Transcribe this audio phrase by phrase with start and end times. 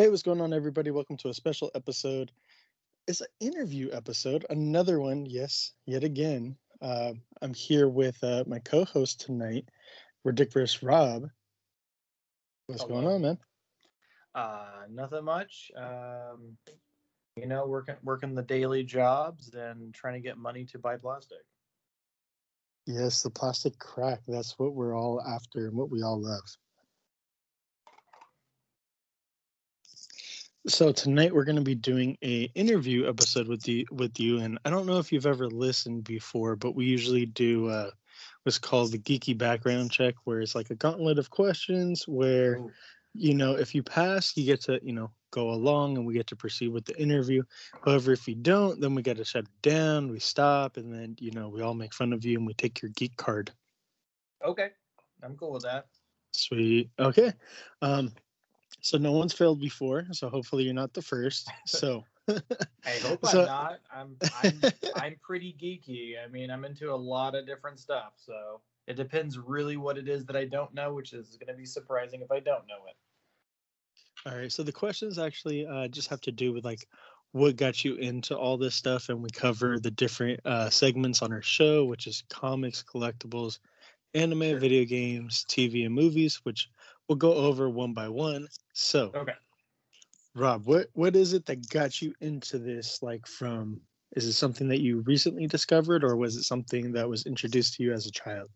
[0.00, 0.90] Hey, what's going on, everybody?
[0.90, 2.32] Welcome to a special episode.
[3.06, 5.26] It's an interview episode, another one.
[5.26, 6.56] Yes, yet again.
[6.80, 7.12] Uh,
[7.42, 9.68] I'm here with uh, my co-host tonight,
[10.24, 11.28] Ridiculous Rob.
[12.66, 13.38] What's going on, man?
[14.34, 15.70] Uh, nothing much.
[15.76, 16.56] Um,
[17.36, 21.44] you know, working working the daily jobs and trying to get money to buy plastic.
[22.86, 24.20] Yes, the plastic crack.
[24.26, 26.56] That's what we're all after and what we all love.
[30.66, 34.58] So tonight we're going to be doing a interview episode with you with you and
[34.66, 37.90] I don't know if you've ever listened before, but we usually do uh
[38.42, 42.70] what's called the geeky background check where it's like a gauntlet of questions where Ooh.
[43.14, 46.26] you know if you pass you get to you know go along and we get
[46.26, 47.42] to proceed with the interview.
[47.82, 51.16] However if you don't then we got to shut it down we stop and then
[51.18, 53.50] you know we all make fun of you and we take your geek card.
[54.44, 54.68] Okay,
[55.22, 55.86] I'm cool with that.
[56.32, 56.90] sweet.
[56.98, 57.32] Okay.
[57.80, 58.12] Um
[58.82, 63.40] so no one's failed before so hopefully you're not the first so I hope So-
[63.40, 63.80] I'm not.
[63.92, 64.62] I'm I'm
[64.96, 66.14] I'm pretty geeky.
[66.24, 70.08] I mean, I'm into a lot of different stuff, so it depends really what it
[70.08, 72.86] is that I don't know, which is going to be surprising if I don't know
[72.88, 72.96] it.
[74.30, 76.86] all right so the questions actually uh just have to do with like
[77.32, 81.32] what got you into all this stuff and we cover the different uh segments on
[81.32, 83.58] our show which is comics collectibles
[84.14, 84.58] anime Sure.
[84.58, 86.68] video games tv and movies which
[87.10, 88.46] we'll go over one by one.
[88.72, 89.34] So Okay.
[90.36, 93.80] rob what what is it that got you into this like from
[94.14, 97.82] is it something that you recently discovered or was it something that was introduced to
[97.82, 98.48] you as a child?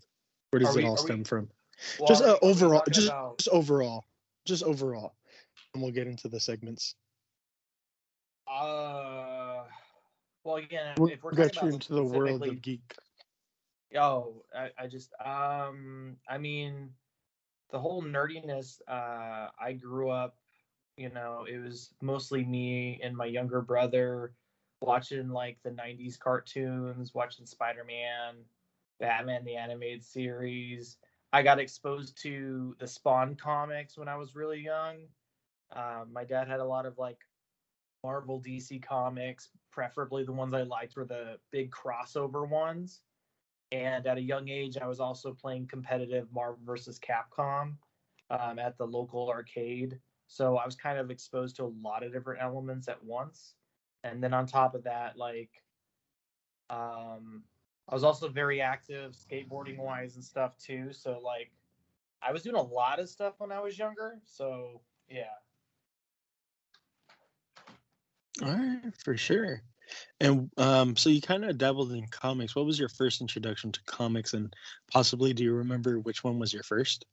[0.50, 1.50] Where does Are it we- all are we- stem from?
[1.98, 4.04] Well, just uh, overall just, about- just overall
[4.46, 5.16] just overall
[5.74, 6.94] and we'll get into the segments.
[8.46, 9.64] Uh,
[10.44, 12.94] well, again, what if we're got you into the world of geek?
[13.96, 16.90] Oh, I, I just um I mean
[17.74, 20.36] the whole nerdiness uh I grew up,
[20.96, 24.32] you know, it was mostly me and my younger brother
[24.80, 28.36] watching like the 90s cartoons, watching Spider-Man,
[29.00, 30.98] Batman the animated series.
[31.32, 35.08] I got exposed to the Spawn comics when I was really young.
[35.74, 37.18] Um, my dad had a lot of like
[38.04, 43.00] Marvel DC comics, preferably the ones I liked were the big crossover ones
[43.74, 47.74] and at a young age i was also playing competitive marvel versus capcom
[48.30, 49.98] um, at the local arcade.
[50.26, 53.54] So i was kind of exposed to a lot of different elements at once.
[54.02, 55.50] And then on top of that like
[56.70, 57.42] um,
[57.88, 60.92] i was also very active skateboarding wise and stuff too.
[60.92, 61.50] So like
[62.22, 64.18] i was doing a lot of stuff when i was younger.
[64.24, 65.24] So yeah.
[68.42, 69.62] All right for sure
[70.20, 73.80] and um so you kind of dabbled in comics what was your first introduction to
[73.86, 74.54] comics and
[74.92, 77.04] possibly do you remember which one was your first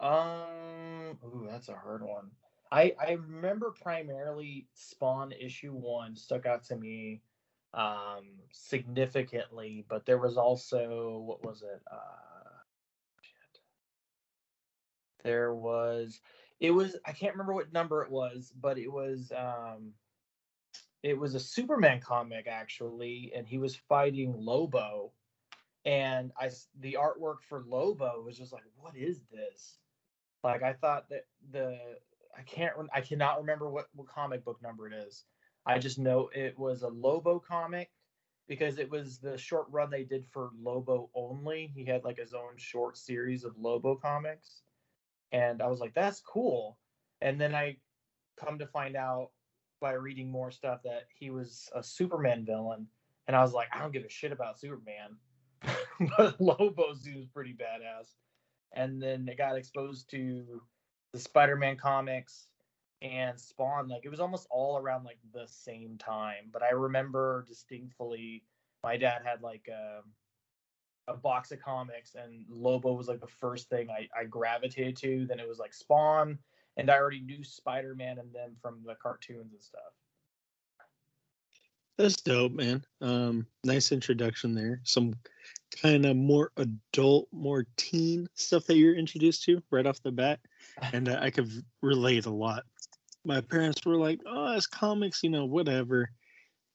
[0.00, 2.30] Um, ooh, that's a hard one.
[2.70, 7.22] I I remember primarily Spawn issue one stuck out to me
[7.74, 11.82] um significantly, but there was also what was it?
[11.90, 12.58] Uh
[13.22, 13.60] shit.
[15.24, 16.20] There was
[16.60, 19.94] it was I can't remember what number it was, but it was um
[21.02, 25.12] it was a Superman comic actually, and he was fighting Lobo.
[25.84, 29.78] And I the artwork for Lobo was just like, what is this?
[30.42, 31.78] Like I thought that the
[32.36, 35.24] I can't I cannot remember what what comic book number it is.
[35.64, 37.90] I just know it was a Lobo comic
[38.48, 41.72] because it was the short run they did for Lobo only.
[41.74, 44.62] He had like his own short series of Lobo comics.
[45.32, 46.78] And I was like that's cool.
[47.20, 47.76] And then I
[48.36, 49.30] come to find out
[49.80, 52.86] by reading more stuff that he was a Superman villain
[53.26, 55.16] and I was like I don't give a shit about Superman.
[56.18, 58.14] but Lobo seems pretty badass
[58.72, 60.62] and then it got exposed to
[61.12, 62.48] the Spider-Man comics
[63.02, 63.88] and Spawn.
[63.88, 66.50] Like it was almost all around like the same time.
[66.52, 68.44] But I remember distinctly
[68.82, 70.00] my dad had like a,
[71.10, 75.26] a box of comics, and Lobo was like the first thing I, I gravitated to.
[75.26, 76.38] Then it was like Spawn,
[76.76, 79.80] and I already knew Spider-Man and them from the cartoons and stuff.
[81.96, 82.84] that's dope man.
[83.00, 84.80] Um nice introduction there.
[84.84, 85.14] Some
[85.82, 90.40] kind of more adult more teen stuff that you're introduced to right off the bat
[90.92, 91.50] and uh, i could
[91.82, 92.64] relate a lot.
[93.24, 96.10] My parents were like oh it's comics you know whatever.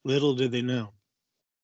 [0.04, 0.92] Little did they know.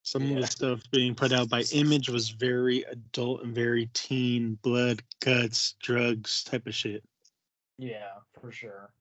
[0.04, 4.56] Some of the stuff being put out by image was very adult and very teen
[4.62, 7.02] blood guts drugs type of shit
[7.78, 8.92] Yeah, for sure.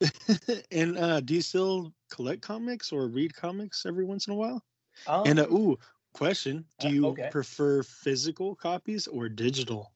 [0.70, 4.64] and uh do you still collect comics or read comics every once in a while
[5.06, 5.78] Um, and uh, ooh
[6.14, 7.30] question do uh, you okay.
[7.30, 9.94] prefer physical copies or digital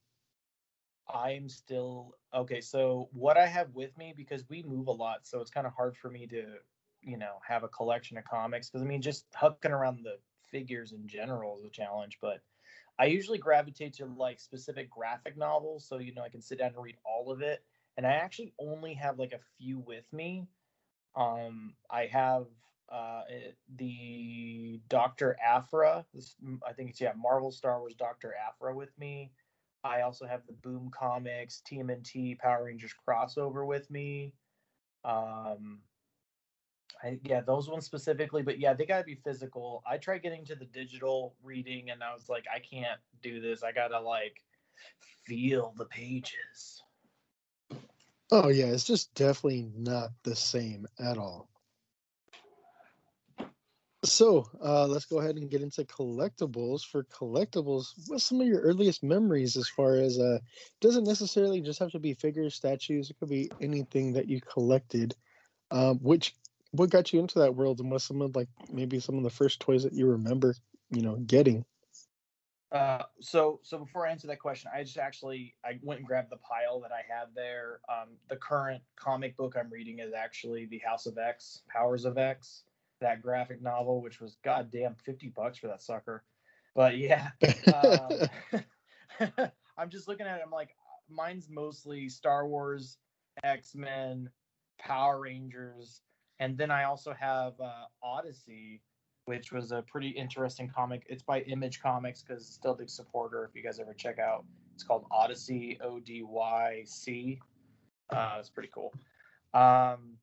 [1.07, 2.61] I'm still okay.
[2.61, 5.73] So what I have with me because we move a lot, so it's kind of
[5.73, 6.57] hard for me to,
[7.01, 8.69] you know, have a collection of comics.
[8.69, 12.17] Because I mean, just hooking around the figures in general is a challenge.
[12.21, 12.41] But
[12.99, 16.73] I usually gravitate to like specific graphic novels, so you know I can sit down
[16.73, 17.63] and read all of it.
[17.97, 20.47] And I actually only have like a few with me.
[21.15, 22.47] Um, I have
[22.91, 23.21] uh,
[23.77, 26.05] the Doctor Aphra.
[26.13, 26.35] This,
[26.67, 29.31] I think it's yeah, Marvel Star Wars Doctor Aphra with me.
[29.83, 34.33] I also have the Boom Comics TMNT Power Rangers crossover with me.
[35.03, 35.81] Um,
[37.03, 39.83] I, yeah, those ones specifically, but yeah, they got to be physical.
[39.87, 43.63] I tried getting to the digital reading, and I was like, I can't do this.
[43.63, 44.41] I gotta like
[45.25, 46.81] feel the pages.
[48.31, 51.47] Oh yeah, it's just definitely not the same at all.
[54.03, 56.81] So uh, let's go ahead and get into collectibles.
[56.85, 60.39] For collectibles, what's some of your earliest memories as far as uh,
[60.79, 63.09] doesn't necessarily just have to be figures, statues.
[63.09, 65.15] It could be anything that you collected.
[65.71, 66.35] Um, which
[66.71, 69.29] what got you into that world, and what's some of like maybe some of the
[69.29, 70.55] first toys that you remember,
[70.91, 71.65] you know, getting?
[72.75, 76.29] Uh, so so before I answer that question, I just actually I went and grabbed
[76.29, 77.79] the pile that I have there.
[77.87, 82.17] Um, the current comic book I'm reading is actually the House of X, Powers of
[82.17, 82.63] X
[82.99, 86.25] that graphic novel, which was goddamn fifty bucks for that sucker.
[86.75, 87.29] But yeah,
[87.73, 89.29] um,
[89.77, 90.43] I'm just looking at it.
[90.45, 90.75] I'm like,
[91.09, 92.97] mine's mostly Star Wars,
[93.45, 94.29] X Men,
[94.79, 96.01] Power Rangers,
[96.39, 98.81] and then I also have uh, Odyssey,
[99.25, 101.03] which was a pretty interesting comic.
[101.09, 103.43] It's by Image Comics because it's still a big supporter.
[103.43, 104.45] If you guys ever check out,
[104.75, 107.39] it's called Odyssey O D Y C.
[108.11, 108.93] Uh, it's pretty cool.
[109.53, 110.17] Um,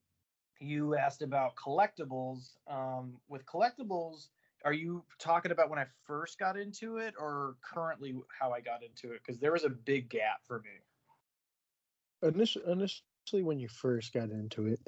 [0.60, 2.54] you asked about collectibles.
[2.70, 4.28] Um, with collectibles,
[4.64, 8.84] are you talking about when I first got into it or currently how I got
[8.84, 9.20] into it?
[9.26, 12.28] Because there was a big gap for me.
[12.28, 14.80] Initially, initially, when you first got into it.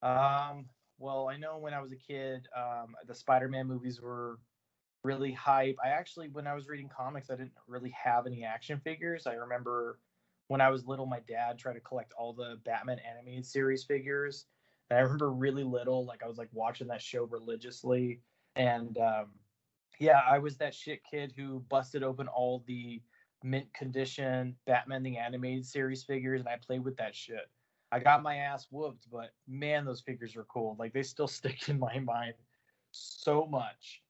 [0.00, 0.66] Um.
[1.02, 4.38] Well, I know when I was a kid, um, the Spider-Man movies were
[5.02, 5.76] really hype.
[5.84, 9.26] I actually, when I was reading comics, I didn't really have any action figures.
[9.26, 9.98] I remember
[10.46, 14.46] when I was little, my dad tried to collect all the Batman animated series figures.
[14.90, 18.20] And I remember really little, like I was like watching that show religiously.
[18.54, 19.30] And um,
[19.98, 23.02] yeah, I was that shit kid who busted open all the
[23.42, 27.50] mint condition Batman the animated series figures, and I played with that shit.
[27.92, 30.76] I got my ass whooped, but man, those figures are cool.
[30.78, 32.34] Like they still stick in my mind
[32.90, 34.02] so much.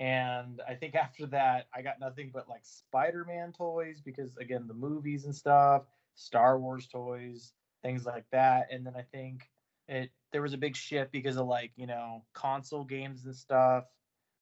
[0.00, 4.66] And I think after that, I got nothing but like Spider Man toys because, again,
[4.66, 5.82] the movies and stuff,
[6.14, 7.52] Star Wars toys,
[7.82, 8.68] things like that.
[8.70, 9.48] And then I think
[9.88, 13.84] it there was a big shift because of like, you know, console games and stuff.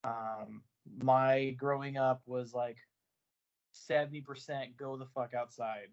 [0.05, 0.63] Um,
[1.03, 2.79] my growing up was like
[3.89, 5.89] 70% go the fuck outside.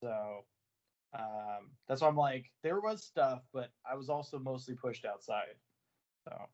[0.00, 0.44] So
[1.14, 5.56] um, that's why I'm like, there was stuff, but I was also mostly pushed outside.
[6.24, 6.48] So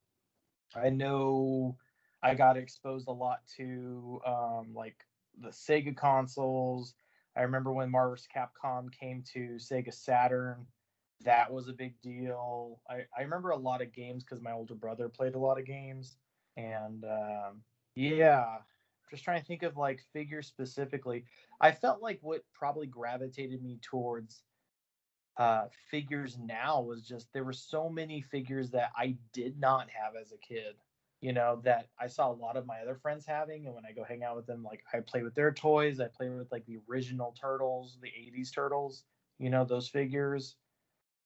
[0.74, 1.76] I know
[2.22, 4.96] I got exposed a lot to um, like
[5.38, 6.94] the Sega consoles.
[7.36, 10.66] I remember when Marvel Capcom came to Sega Saturn.
[11.24, 12.80] That was a big deal.
[12.88, 15.64] I, I remember a lot of games because my older brother played a lot of
[15.64, 16.16] games.
[16.56, 17.62] And um,
[17.94, 18.58] yeah,
[19.12, 21.24] just trying to think of like figures specifically.
[21.60, 24.42] I felt like what probably gravitated me towards
[25.36, 30.14] uh, figures now was just there were so many figures that I did not have
[30.20, 30.74] as a kid
[31.22, 33.66] you know, that I saw a lot of my other friends having.
[33.66, 36.00] And when I go hang out with them, like I play with their toys.
[36.00, 39.04] I play with like the original turtles, the 80s turtles,
[39.38, 40.56] you know, those figures.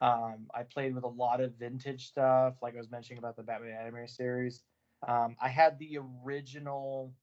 [0.03, 3.43] Um, I played with a lot of vintage stuff, like I was mentioning about the
[3.43, 4.61] Batman anime series.
[5.09, 7.15] Um, I had the original,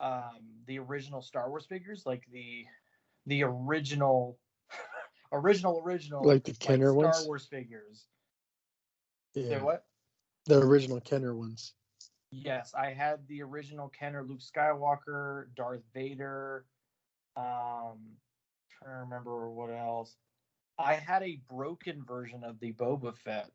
[0.00, 2.64] um, the original Star Wars figures, like the
[3.26, 4.38] the original,
[5.32, 7.26] original, original, like the Kenner like Star ones?
[7.26, 8.06] Wars figures.
[9.34, 9.58] Yeah.
[9.58, 9.84] Say what?
[10.46, 11.72] The original Kenner ones.
[12.30, 16.64] Yes, I had the original Kenner Luke Skywalker, Darth Vader.
[17.36, 17.98] Um,
[18.70, 20.16] trying to remember what else.
[20.78, 23.52] I had a broken version of the Boba Fett.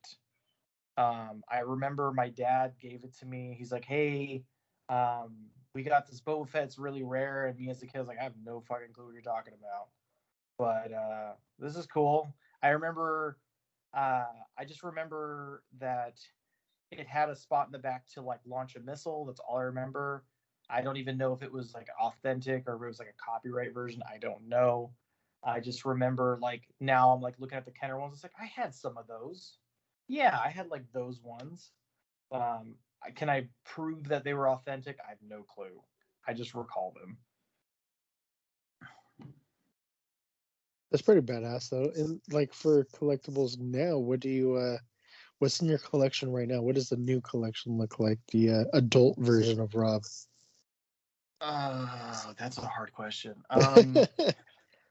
[0.97, 3.55] Um, I remember my dad gave it to me.
[3.57, 4.43] He's like, "Hey,
[4.89, 5.35] um,
[5.73, 8.23] we got this Boba Fett's really rare," and me as a kid was like, "I
[8.23, 9.89] have no fucking clue what you're talking about."
[10.57, 12.33] But uh, this is cool.
[12.61, 13.37] I remember.
[13.93, 14.25] Uh,
[14.57, 16.19] I just remember that
[16.91, 19.25] it had a spot in the back to like launch a missile.
[19.25, 20.25] That's all I remember.
[20.69, 23.23] I don't even know if it was like authentic or if it was like a
[23.23, 24.03] copyright version.
[24.07, 24.91] I don't know.
[25.43, 28.13] I just remember like now I'm like looking at the Kenner ones.
[28.13, 29.57] It's like I had some of those.
[30.07, 31.71] Yeah, I had like those ones.
[32.31, 32.75] Um,
[33.15, 34.97] can I prove that they were authentic?
[35.05, 35.81] I have no clue.
[36.27, 37.17] I just recall them.
[40.91, 41.91] That's pretty badass though.
[41.95, 44.77] And like for collectibles now, what do you uh
[45.39, 46.61] what's in your collection right now?
[46.61, 48.19] What does the new collection look like?
[48.31, 50.03] The uh, adult version of Rob.
[51.41, 53.35] Uh, that's a hard question.
[53.49, 54.05] Um,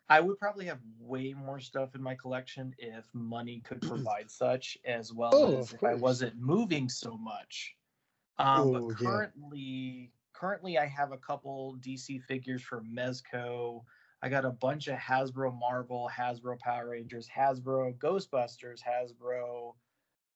[0.09, 4.79] I would probably have way more stuff in my collection if money could provide such,
[4.87, 7.77] as well Oh, as if I wasn't moving so much.
[8.39, 9.09] Um, Oh, but yeah.
[9.09, 13.83] currently, currently I have a couple DC figures from Mezco.
[14.23, 19.75] I got a bunch of Hasbro Marvel, Hasbro Power Rangers, Hasbro Ghostbusters, Hasbro.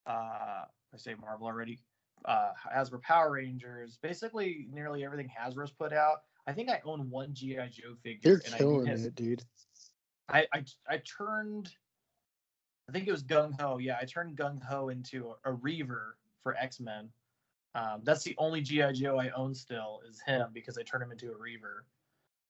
[0.06, 1.80] Uh, I say Marvel already.
[2.25, 3.99] Uh, Hasbro Power Rangers.
[4.02, 6.18] Basically, nearly everything Hasbro's put out.
[6.47, 8.30] I think I own one GI Joe figure.
[8.32, 9.44] You're and I killing has- it, dude.
[10.28, 11.71] I, I I turned
[12.88, 13.78] I think it was Gung Ho.
[13.78, 17.11] Yeah, I turned Gung Ho into a, a Reaver for X Men.
[17.75, 21.12] Um, that's the only GI Joe I own still is him because I turned him
[21.12, 21.87] into a Reaver.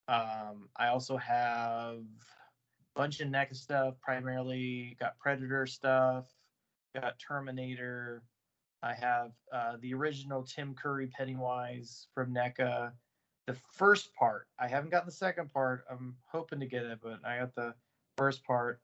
[0.08, 3.94] Um, I also have a bunch of NECA stuff.
[4.00, 6.26] Primarily got Predator stuff,
[6.94, 8.24] got Terminator.
[8.82, 12.92] I have uh, the original Tim Curry Pennywise from NECA.
[13.46, 14.48] The first part.
[14.58, 15.84] I haven't gotten the second part.
[15.90, 17.74] I'm hoping to get it, but I got the
[18.16, 18.80] first part.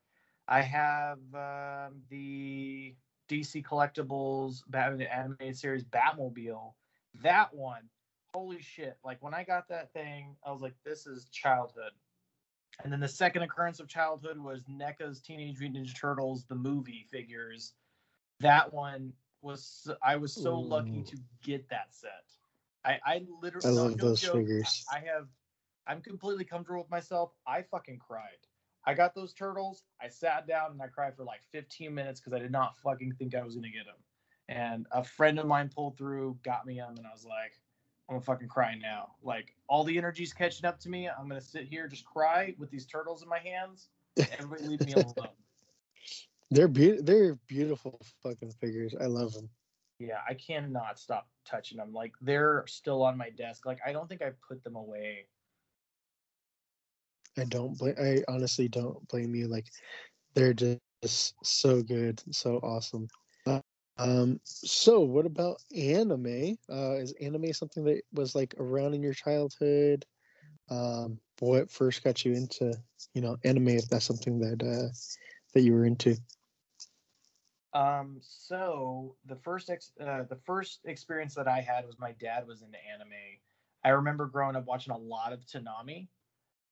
[0.47, 2.95] I have um, the
[3.29, 6.73] DC Collectibles Batman the Animated Series Batmobile.
[7.23, 7.83] That one,
[8.35, 8.97] holy shit!
[9.05, 11.93] Like when I got that thing, I was like, "This is childhood."
[12.83, 17.07] And then the second occurrence of childhood was NECA's Teenage Mutant Ninja Turtles, the movie
[17.11, 17.75] figures.
[18.41, 22.25] That one was I was so lucky to get that set.
[22.85, 24.85] I I literally I love no those joke, figures.
[24.93, 25.29] I, I have
[25.87, 27.33] I'm completely comfortable with myself.
[27.47, 28.47] I fucking cried.
[28.89, 29.83] I got those turtles.
[30.01, 33.17] I sat down and I cried for like 15 minutes because I did not fucking
[33.19, 33.97] think I was gonna get them.
[34.49, 37.53] And a friend of mine pulled through, got me them, and I was like,
[38.09, 39.11] I'm gonna fucking cry now.
[39.23, 41.07] Like all the energy's catching up to me.
[41.07, 43.91] I'm gonna sit here just cry with these turtles in my hands.
[44.39, 45.37] Everybody leave me alone.
[46.51, 48.95] They're be- they're beautiful fucking figures.
[48.99, 49.51] I love them.
[49.99, 51.93] Yeah, I cannot stop touching them.
[51.93, 53.67] Like they're still on my desk.
[53.67, 55.27] Like I don't think I put them away.
[57.37, 57.95] I don't blame.
[58.01, 59.49] I honestly don't blame you.
[59.49, 59.67] Like,
[60.35, 63.09] they're just so good, so awesome.
[63.47, 63.61] Uh,
[63.99, 64.41] um.
[64.45, 66.57] So, what about anime?
[66.71, 70.05] Uh, is anime something that was like around in your childhood?
[70.71, 72.75] Um, what first got you into,
[73.15, 73.69] you know, anime?
[73.69, 74.93] If that's something that uh
[75.55, 76.17] that you were into.
[77.75, 82.47] Um, so the first ex- uh, the first experience that I had was my dad
[82.47, 83.13] was into anime.
[83.85, 86.09] I remember growing up watching a lot of Toonami.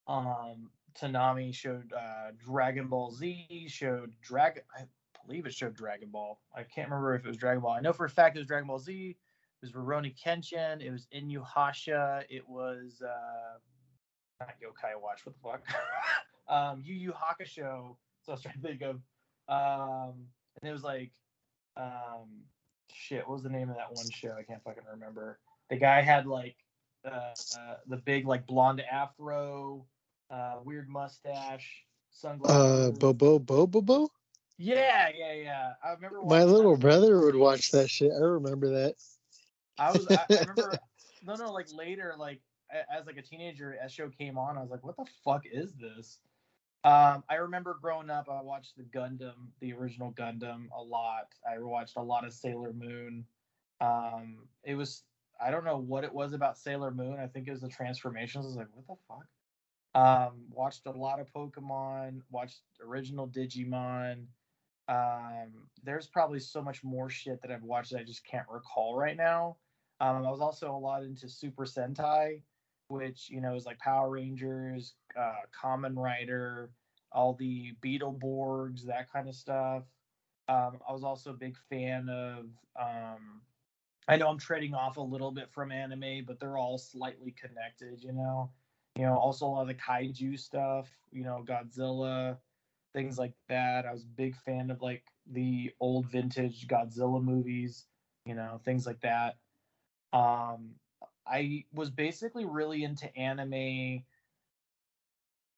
[0.07, 0.71] Um,
[1.01, 4.63] Toonami showed uh, Dragon Ball Z, showed Dragon.
[4.77, 4.85] I
[5.27, 6.39] believe it showed Dragon Ball.
[6.55, 7.73] I can't remember if it was Dragon Ball.
[7.73, 9.11] I know for a fact it was Dragon Ball Z.
[9.11, 9.17] It
[9.63, 10.81] was Rurouni Kenshin.
[10.81, 12.25] It was Inuyasha.
[12.29, 13.59] It was uh,
[14.41, 15.25] not Yokai Watch.
[15.25, 15.67] What the fuck?
[16.49, 17.97] um, Yu Yu Hakusho.
[18.23, 18.97] So I was trying to think of.
[19.49, 20.27] Um,
[20.61, 21.11] and it was like,
[21.77, 22.45] um,
[22.93, 23.27] shit.
[23.27, 24.35] What was the name of that one show?
[24.39, 25.39] I can't fucking remember.
[25.71, 26.57] The guy had like
[27.05, 29.85] uh, uh, the big like blonde afro,
[30.31, 32.89] uh, weird mustache, sunglasses.
[32.89, 34.11] Uh, Bobo Bobo Bo.
[34.59, 35.73] Yeah, yeah, yeah.
[35.85, 36.23] I remember.
[36.23, 36.81] My little that.
[36.81, 38.13] brother would watch that shit.
[38.13, 38.95] I remember that.
[39.79, 40.07] I was.
[40.09, 40.79] I, I remember.
[41.23, 41.53] no, no.
[41.53, 42.41] Like later, like
[42.71, 45.75] as like a teenager, as show came on, I was like, "What the fuck is
[45.75, 46.19] this?"
[46.85, 51.33] Um, I remember growing up, I watched the Gundam, the original Gundam, a lot.
[51.49, 53.25] I watched a lot of Sailor Moon.
[53.81, 55.03] Um, it was
[55.41, 57.19] I don't know what it was about Sailor Moon.
[57.21, 58.47] I think it was the transformations.
[58.47, 59.27] I was like, "What the fuck?"
[59.97, 62.21] Um, watched a lot of Pokemon.
[62.31, 64.27] Watched original Digimon.
[64.89, 68.95] Um, there's probably so much more shit that I've watched that I just can't recall
[68.95, 69.57] right now.
[70.01, 72.43] Um, I was also a lot into Super Sentai,
[72.89, 76.69] which you know is like Power Rangers, uh, Kamen Rider,
[77.11, 79.85] all the Beetleborgs, that kind of stuff.
[80.49, 82.45] Um, I was also a big fan of.
[82.79, 83.41] Um,
[84.09, 88.05] I know I'm treading off a little bit from anime, but they're all slightly connected.
[88.05, 88.51] You know,
[88.97, 90.89] you know, also a lot of the kaiju stuff.
[91.13, 92.39] You know, Godzilla,
[92.93, 93.87] things like that.
[93.87, 97.87] I was a big fan of like the old vintage Godzilla movies.
[98.25, 99.37] You know, things like that.
[100.13, 100.71] Um,
[101.27, 104.03] I was basically really into anime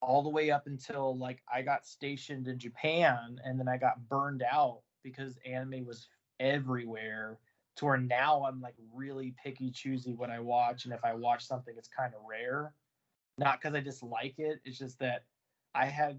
[0.00, 4.09] all the way up until like I got stationed in Japan and then I got
[4.09, 6.09] burned out because anime was
[6.40, 7.38] everywhere
[7.76, 11.45] to where now I'm like really picky choosy what I watch and if I watch
[11.47, 12.73] something it's kind of rare
[13.38, 15.25] not because I dislike it it's just that
[15.75, 16.18] I had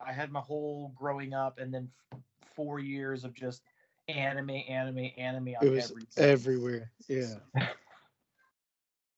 [0.00, 2.20] I had my whole growing up and then f-
[2.56, 3.62] 4 years of just
[4.08, 6.24] anime anime anime on It was everything.
[6.24, 6.92] everywhere.
[7.08, 7.34] Yeah.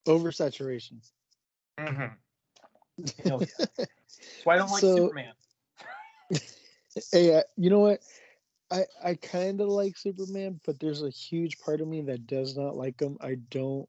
[0.06, 1.00] Oversaturation.
[1.78, 2.12] Mhm.
[3.24, 3.66] Hell yeah.
[4.44, 5.34] Why I don't like So- Superman.
[7.12, 8.00] Hey, uh, you know what?
[8.70, 12.56] I I kind of like Superman, but there's a huge part of me that does
[12.56, 13.18] not like him.
[13.20, 13.86] I don't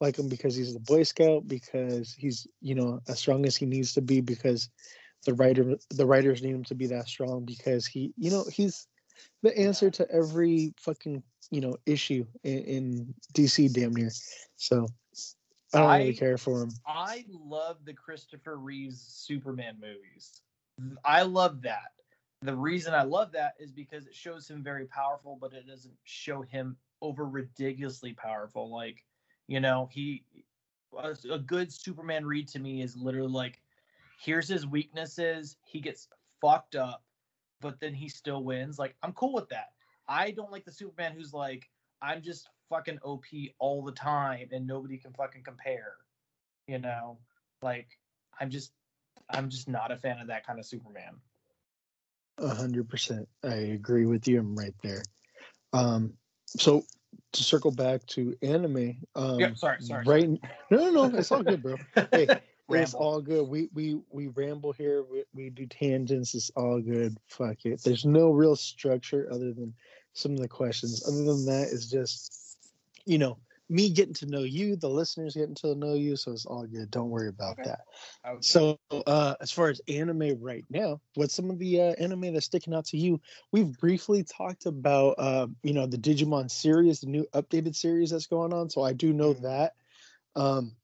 [0.00, 3.66] like him because he's the Boy Scout, because he's you know as strong as he
[3.66, 4.68] needs to be, because
[5.26, 8.86] the writer the writers need him to be that strong, because he you know he's
[9.42, 14.10] the answer to every fucking you know issue in, in DC damn near.
[14.56, 14.86] So
[15.74, 16.70] I don't really I- care for him.
[16.86, 20.40] I love the Christopher Reeves Superman movies.
[21.04, 21.92] I love that.
[22.42, 25.94] The reason I love that is because it shows him very powerful, but it doesn't
[26.04, 28.72] show him over ridiculously powerful.
[28.72, 29.04] Like,
[29.48, 30.22] you know, he
[30.96, 33.60] a, a good Superman read to me is literally like,
[34.22, 35.56] here's his weaknesses.
[35.64, 36.08] He gets
[36.40, 37.02] fucked up,
[37.60, 38.78] but then he still wins.
[38.78, 39.72] Like, I'm cool with that.
[40.06, 41.68] I don't like the Superman who's like,
[42.00, 43.24] I'm just fucking OP
[43.58, 45.94] all the time and nobody can fucking compare.
[46.66, 47.18] You know,
[47.62, 47.88] like
[48.40, 48.72] I'm just
[49.30, 51.16] I'm just not a fan of that kind of Superman.
[52.38, 53.28] A hundred percent.
[53.42, 54.40] I agree with you.
[54.40, 55.02] I'm right there.
[55.72, 56.14] Um,
[56.46, 56.84] so
[57.32, 60.04] to circle back to anime, um, yeah, sorry, sorry.
[60.06, 60.28] right?
[60.70, 61.76] No, no, no, it's all good, bro.
[62.12, 62.28] Hey,
[62.70, 63.48] it's all good.
[63.48, 65.02] We we we ramble here.
[65.02, 66.34] We, we do tangents.
[66.34, 67.16] It's all good.
[67.26, 67.82] Fuck it.
[67.82, 69.72] There's no real structure other than
[70.12, 71.02] some of the questions.
[71.06, 72.58] Other than that, it's just
[73.06, 73.38] you know
[73.68, 76.16] me getting to know you, the listeners getting to know you.
[76.16, 76.90] So it's all good.
[76.90, 77.64] Don't worry about Okay.
[77.64, 77.80] that.
[78.26, 78.38] Okay.
[78.40, 82.46] So, uh, as far as anime right now, what's some of the uh, anime that's
[82.46, 83.20] sticking out to you?
[83.52, 88.26] We've briefly talked about, uh, you know, the Digimon series, the new updated series that's
[88.26, 88.70] going on.
[88.70, 89.42] So I do know Mhm.
[89.42, 89.74] that.
[90.36, 90.76] Um,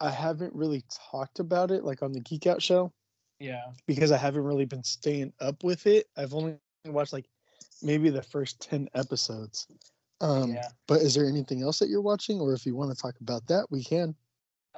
[0.00, 2.92] I haven't really talked about it like on the Geek Out show
[3.38, 3.72] yeah.
[3.86, 6.08] because I haven't really been staying up with it.
[6.16, 7.28] I've only watched like
[7.82, 9.66] maybe the first ten episodes.
[10.20, 10.68] Um, yeah.
[10.86, 13.46] But is there anything else that you're watching, or if you want to talk about
[13.48, 14.14] that, we can.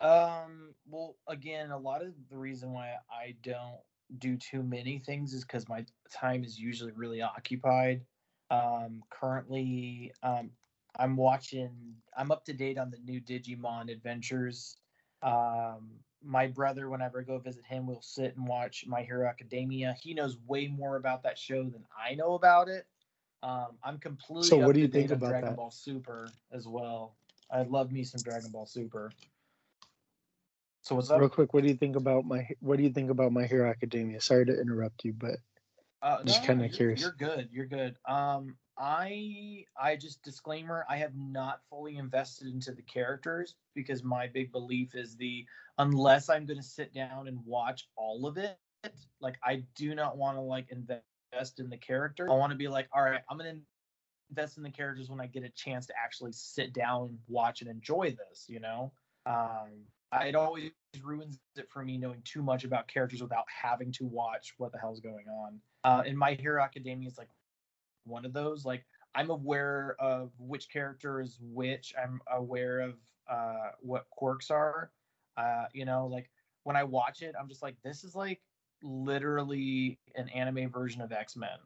[0.00, 0.74] Um.
[0.90, 3.80] Well, again, a lot of the reason why I don't
[4.18, 8.02] do too many things is because my time is usually really occupied.
[8.50, 9.02] Um.
[9.10, 10.50] Currently, um,
[10.98, 11.70] I'm watching.
[12.16, 14.76] I'm up to date on the new Digimon adventures.
[15.22, 15.90] Um.
[16.20, 19.94] My brother, whenever I go visit him, will sit and watch My Hero Academia.
[20.02, 22.88] He knows way more about that show than I know about it.
[23.42, 24.48] Um, I'm completely.
[24.48, 25.56] So what do you think about Dragon that?
[25.56, 27.16] Ball Super as well?
[27.50, 29.12] I love me some Dragon Ball Super.
[30.82, 31.20] So what's up?
[31.20, 33.68] Real quick, what do you think about my what do you think about My Hero
[33.68, 34.20] Academia?
[34.20, 35.36] Sorry to interrupt you, but
[36.02, 37.00] Uh, Just no, kinda curious.
[37.00, 37.48] You're good.
[37.52, 37.96] You're good.
[38.06, 40.86] Um, I I just disclaimer.
[40.88, 45.44] I have not fully invested into the characters because my big belief is the
[45.78, 48.58] unless I'm going to sit down and watch all of it,
[49.20, 51.02] like I do not want to like invest
[51.58, 52.30] in the character.
[52.30, 53.60] I want to be like, all right, I'm going to
[54.30, 57.70] invest in the characters when I get a chance to actually sit down, watch, and
[57.70, 58.46] enjoy this.
[58.48, 58.92] You know,
[59.26, 59.84] um,
[60.22, 60.70] it always
[61.02, 64.78] ruins it for me knowing too much about characters without having to watch what the
[64.78, 65.60] hell's going on.
[65.84, 67.30] Uh, and My Hero Academia is like
[68.04, 68.64] one of those.
[68.64, 71.94] Like I'm aware of which character is which.
[72.00, 72.94] I'm aware of
[73.30, 74.90] uh, what quirks are.
[75.36, 76.30] Uh, you know, like
[76.64, 78.40] when I watch it, I'm just like, this is like
[78.82, 81.58] literally an anime version of X Men,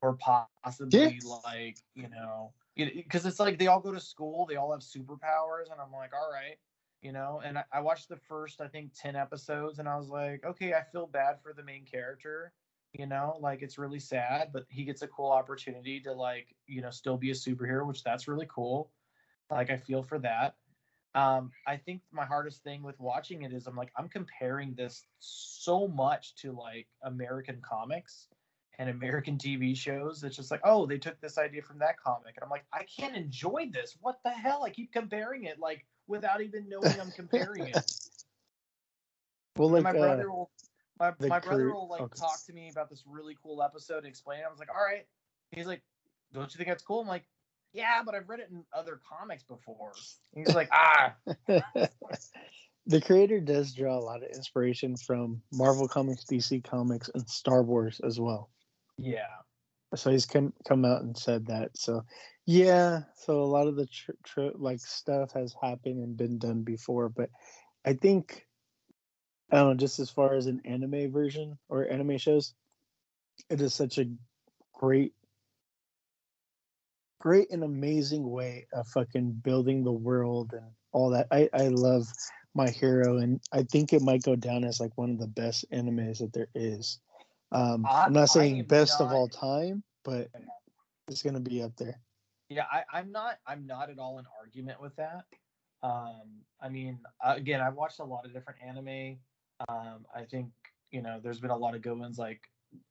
[0.00, 0.16] or
[0.64, 4.80] possibly like you know, because it's like they all go to school, they all have
[4.80, 6.56] superpowers, and I'm like, all right,
[7.02, 7.40] you know.
[7.44, 10.74] And I, I watched the first, I think, ten episodes, and I was like, okay,
[10.74, 12.52] I feel bad for the main character
[12.92, 13.38] you know?
[13.40, 17.16] Like it's really sad but he gets a cool opportunity to like you know still
[17.16, 18.90] be a superhero which that's really cool.
[19.50, 20.56] Like i feel for that
[21.14, 25.04] um i think my hardest thing with watching it is i'm like i'm comparing this
[25.18, 28.28] so much to like american comics
[28.78, 32.34] and american tv shows it's just like oh they took this idea from that comic
[32.36, 35.84] and i'm like i can't enjoy this what the hell i keep comparing it like
[36.06, 37.76] without even knowing i'm comparing it
[39.56, 40.50] well, like my uh, brother will
[40.98, 42.18] my, my brother will like okay.
[42.18, 44.44] talk to me about this really cool episode and explain it.
[44.46, 45.06] I was like, all right.
[45.50, 45.82] He's like,
[46.32, 47.00] don't you think that's cool?
[47.00, 47.24] I'm like,
[47.72, 49.92] yeah, but I've read it in other comics before.
[50.34, 51.14] And he's like, ah,
[52.86, 57.62] the creator does draw a lot of inspiration from Marvel Comics, DC Comics, and Star
[57.62, 58.50] Wars as well.
[58.98, 59.26] yeah,
[59.94, 61.76] So he's come come out and said that.
[61.76, 62.04] So
[62.46, 66.62] yeah, so a lot of the tr- tr- like stuff has happened and been done
[66.62, 67.30] before, but
[67.84, 68.46] I think
[69.50, 69.74] I don't know.
[69.74, 72.54] Just as far as an anime version or anime shows,
[73.50, 74.06] it is such a
[74.72, 75.12] great,
[77.22, 81.28] great and amazing way of fucking building the world and all that.
[81.30, 82.08] I I love
[82.52, 85.64] my hero, and I think it might go down as like one of the best
[85.70, 86.98] animes that there is.
[87.52, 90.30] Um, I- I'm not saying am best of all time, but
[91.06, 92.00] it's gonna be up there.
[92.48, 92.64] yeah.
[92.70, 93.38] I, I'm not.
[93.46, 95.24] I'm not at all in argument with that.
[95.84, 99.18] Um, I mean, uh, again, I've watched a lot of different anime.
[99.68, 100.50] Um, I think
[100.90, 102.40] you know there's been a lot of good ones like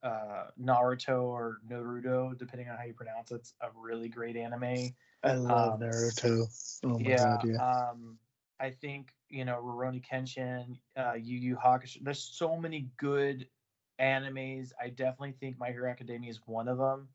[0.04, 3.36] uh, Naruto or Naruto, depending on how you pronounce it.
[3.36, 4.94] It's a really great anime.
[5.24, 6.48] I love Um, Naruto.
[6.84, 7.90] Oh yeah, god, yeah.
[7.92, 8.18] Um,
[8.60, 12.04] I think you know Rurouni Kenshin, uh, Yu Yu Hakusho.
[12.04, 13.48] There's so many good
[14.00, 14.72] animes.
[14.82, 17.10] I definitely think My Hero Academia is one of them.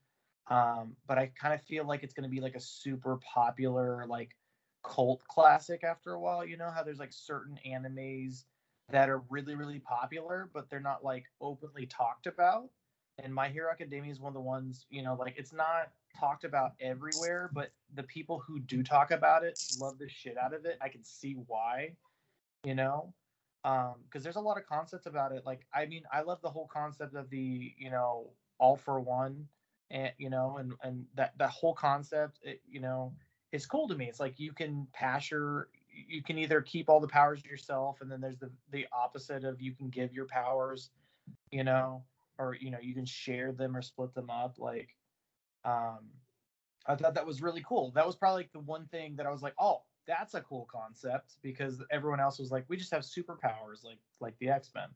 [0.48, 4.06] Um, but I kind of feel like it's going to be like a super popular
[4.06, 4.36] like
[4.84, 6.44] cult classic after a while.
[6.44, 8.44] You know how there's like certain animes
[8.90, 12.68] that are really really popular, but they're not like openly talked about.
[13.18, 16.44] And My Hero Academia is one of the ones, you know, like it's not talked
[16.44, 20.64] about everywhere, but the people who do talk about it love the shit out of
[20.66, 20.78] it.
[20.80, 21.92] I can see why,
[22.64, 23.12] you know,
[23.64, 25.44] um, because there's a lot of concepts about it.
[25.44, 29.48] Like, I mean, I love the whole concept of the, you know, all for one,
[29.90, 33.12] and you know, and and that that whole concept, it, you know,
[33.52, 34.06] is cool to me.
[34.06, 35.68] It's like you can pass your,
[36.08, 39.60] you can either keep all the powers yourself, and then there's the the opposite of
[39.60, 40.90] you can give your powers,
[41.50, 42.04] you know,
[42.38, 44.90] or you know, you can share them or split them up, like
[45.64, 45.98] um
[46.86, 47.90] i thought that was really cool.
[47.94, 50.68] That was probably like the one thing that i was like oh that's a cool
[50.72, 54.88] concept because everyone else was like we just have superpowers like like the x-men.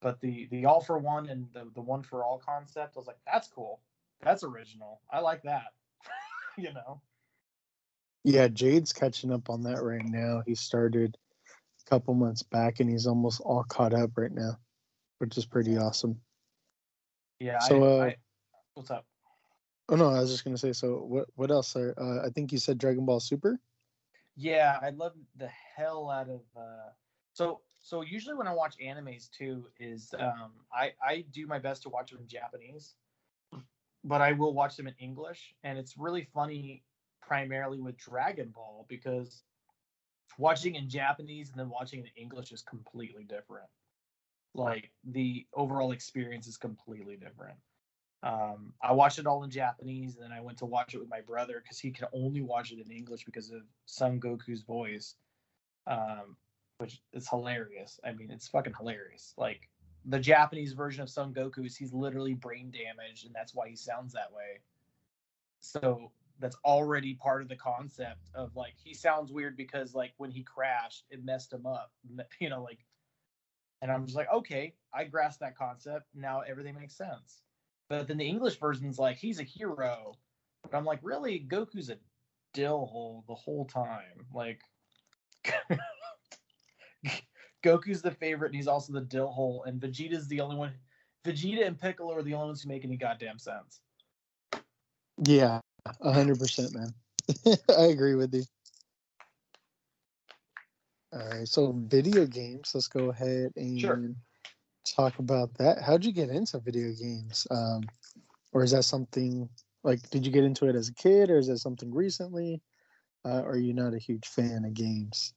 [0.00, 3.06] But the the all for one and the, the one for all concept i was
[3.06, 3.80] like that's cool.
[4.22, 5.00] That's original.
[5.10, 5.72] I like that.
[6.58, 7.02] You know
[8.26, 10.42] Yeah, Jade's catching up on that right now.
[10.44, 14.58] He started a couple months back and he's almost all caught up right now,
[15.18, 16.20] which is pretty awesome.
[17.38, 18.16] yeah So, I, uh, I,
[18.74, 19.06] what's up
[19.88, 20.72] Oh no, I was just gonna say.
[20.72, 21.28] So what?
[21.36, 21.76] What else?
[21.76, 23.60] Are, uh, I think you said Dragon Ball Super.
[24.34, 26.90] Yeah, I love the hell out of uh
[27.32, 31.84] so so usually when I watch animes too is um I I do my best
[31.84, 32.96] to watch them in Japanese,
[34.02, 36.82] but I will watch them in English and it's really funny
[37.26, 39.42] primarily with Dragon Ball because
[40.38, 43.68] watching in Japanese and then watching in English is completely different.
[44.54, 47.56] Like the overall experience is completely different.
[48.22, 51.10] Um, I watched it all in Japanese, and then I went to watch it with
[51.10, 55.14] my brother because he can only watch it in English because of Son Goku's voice,
[55.86, 56.36] um,
[56.78, 58.00] which is hilarious.
[58.04, 59.34] I mean, it's fucking hilarious.
[59.36, 59.68] Like
[60.06, 63.76] the Japanese version of Son Goku is he's literally brain damaged, and that's why he
[63.76, 64.60] sounds that way.
[65.60, 70.30] So that's already part of the concept of like he sounds weird because like when
[70.30, 71.92] he crashed, it messed him up.
[72.40, 72.78] You know, like,
[73.82, 76.06] and I'm just like, okay, I grasp that concept.
[76.14, 77.42] Now everything makes sense.
[77.88, 80.14] But then the English version's like he's a hero.
[80.62, 81.46] But I'm like, really?
[81.48, 81.98] Goku's a
[82.52, 84.26] dill hole the whole time.
[84.34, 84.60] Like
[87.64, 90.72] Goku's the favorite and he's also the dill hole, and Vegeta's the only one
[91.26, 93.80] Vegeta and Piccolo are the only ones who make any goddamn sense.
[95.24, 95.60] Yeah,
[96.02, 96.94] hundred percent, man.
[97.78, 98.44] I agree with you.
[101.12, 102.72] All right, so video games.
[102.74, 104.00] Let's go ahead and Sure.
[104.84, 105.82] talk about that.
[105.82, 107.46] How'd you get into video games?
[107.50, 107.82] Um,
[108.52, 109.48] or is that something
[109.84, 112.62] like did you get into it as a kid, or is that something recently?
[113.24, 115.34] Uh, or are you not a huge fan of games?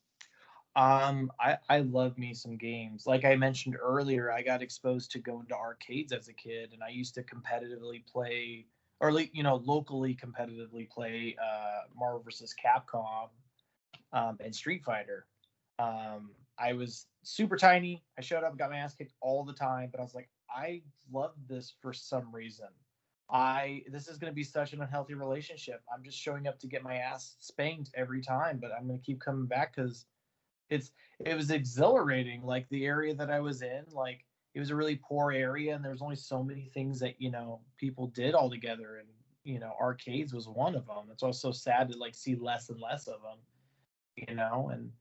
[0.75, 3.05] Um, I, I love me some games.
[3.07, 6.83] Like I mentioned earlier, I got exposed to going to arcades as a kid, and
[6.83, 8.65] I used to competitively play,
[8.99, 12.53] or you know, locally competitively play uh, Marvel vs.
[12.63, 13.29] Capcom
[14.13, 15.25] um, and Street Fighter.
[15.77, 18.03] Um, I was super tiny.
[18.17, 20.81] I showed up, got my ass kicked all the time, but I was like, I
[21.11, 22.67] love this for some reason.
[23.31, 25.81] I this is going to be such an unhealthy relationship.
[25.93, 29.05] I'm just showing up to get my ass spanked every time, but I'm going to
[29.05, 30.05] keep coming back because
[30.69, 34.75] it's it was exhilarating like the area that i was in like it was a
[34.75, 38.49] really poor area and there's only so many things that you know people did all
[38.49, 39.07] together and
[39.43, 42.79] you know arcades was one of them it's also sad to like see less and
[42.79, 43.37] less of them
[44.15, 44.91] you know and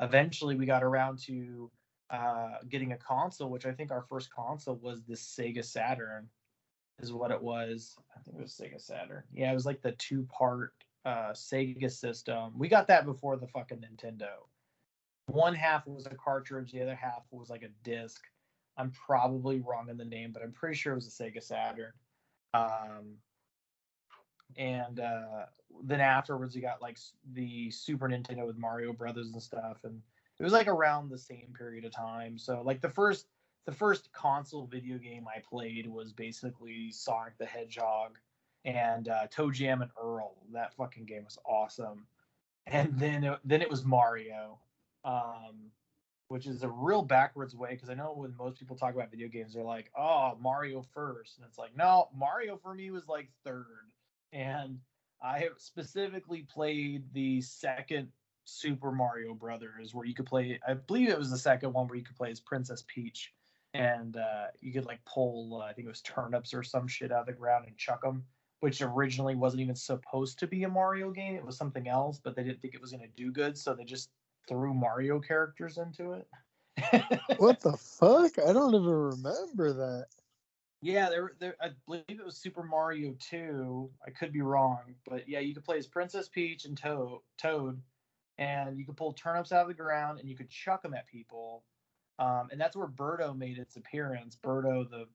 [0.00, 1.70] eventually we got around to
[2.10, 6.28] uh getting a console which i think our first console was the sega saturn
[7.00, 7.96] is what it was.
[8.16, 9.22] I think it was sega saturn.
[9.32, 10.72] Yeah it was like the two part
[11.04, 12.52] uh sega system.
[12.56, 14.30] We got that before the fucking nintendo.
[15.26, 18.22] One half was a cartridge, the other half was like a disc.
[18.76, 21.92] I'm probably wrong in the name, but I'm pretty sure it was a Sega Saturn.
[22.52, 23.16] Um,
[24.56, 25.46] and uh,
[25.84, 26.98] then afterwards, you got like
[27.32, 30.00] the Super Nintendo with Mario Brothers and stuff, and
[30.38, 32.38] it was like around the same period of time.
[32.38, 33.26] So like the first
[33.66, 38.18] the first console video game I played was basically Sonic the Hedgehog
[38.64, 40.36] and uh, ToeJam and Earl.
[40.52, 42.06] That fucking game was awesome.
[42.66, 44.58] And then it, then it was Mario
[45.04, 45.70] um,
[46.28, 49.28] which is a real backwards way because I know when most people talk about video
[49.28, 51.38] games, they're like, "Oh, Mario first.
[51.38, 53.90] and it's like, no, Mario for me was like third,
[54.32, 54.78] and
[55.22, 58.08] I have specifically played the second
[58.44, 60.60] Super Mario Brothers, where you could play.
[60.66, 63.32] I believe it was the second one where you could play as Princess Peach,
[63.72, 65.62] and uh, you could like pull.
[65.62, 68.02] Uh, I think it was turnips or some shit out of the ground and chuck
[68.02, 68.24] them.
[68.60, 71.34] Which originally wasn't even supposed to be a Mario game.
[71.34, 73.74] It was something else, but they didn't think it was going to do good, so
[73.74, 74.08] they just
[74.48, 76.28] threw Mario characters into it.
[77.38, 78.38] what the fuck?
[78.38, 80.06] I don't even remember that.
[80.82, 81.56] Yeah, there, there.
[81.62, 83.90] I believe it was Super Mario Two.
[84.06, 87.80] I could be wrong, but yeah, you could play as Princess Peach and Toad, Toad,
[88.36, 91.06] and you could pull turnips out of the ground and you could chuck them at
[91.06, 91.64] people.
[92.18, 94.36] Um, and that's where Birdo made its appearance.
[94.42, 95.06] Birdo, the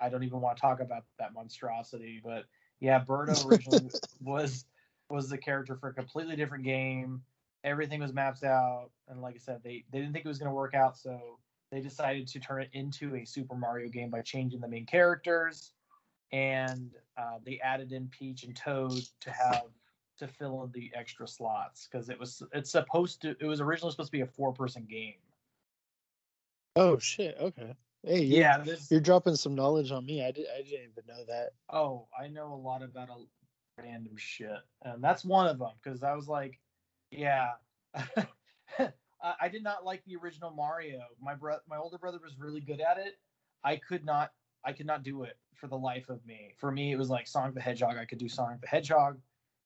[0.00, 2.44] I don't even want to talk about that monstrosity, but
[2.80, 3.90] yeah, Birdo originally
[4.22, 4.64] was
[5.10, 7.22] was the character for a completely different game.
[7.64, 10.50] Everything was mapped out, and like I said, they they didn't think it was going
[10.50, 11.38] to work out, so
[11.70, 15.72] they decided to turn it into a Super Mario game by changing the main characters,
[16.32, 19.64] and uh, they added in Peach and Toad to have
[20.18, 23.90] to fill in the extra slots because it was it's supposed to it was originally
[23.90, 25.14] supposed to be a four person game.
[26.76, 27.36] Oh shit!
[27.40, 27.74] Okay.
[28.04, 30.24] Hey, you're, yeah, this, you're dropping some knowledge on me.
[30.24, 31.50] I, did, I didn't even know that.
[31.68, 36.04] Oh, I know a lot about a random shit, and that's one of them because
[36.04, 36.60] I was like,
[37.10, 37.50] yeah,
[39.40, 41.00] I did not like the original Mario.
[41.20, 43.18] My bro, my older brother was really good at it.
[43.64, 44.32] I could not,
[44.64, 46.54] I could not do it for the life of me.
[46.58, 47.96] For me, it was like Sonic the Hedgehog.
[47.96, 49.18] I could do Sonic the Hedgehog,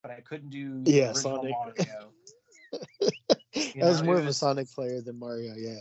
[0.03, 1.53] but I couldn't do yeah Sonic.
[1.53, 2.13] Mario.
[3.55, 5.55] I was more of a Sonic player than Mario.
[5.57, 5.81] Yeah.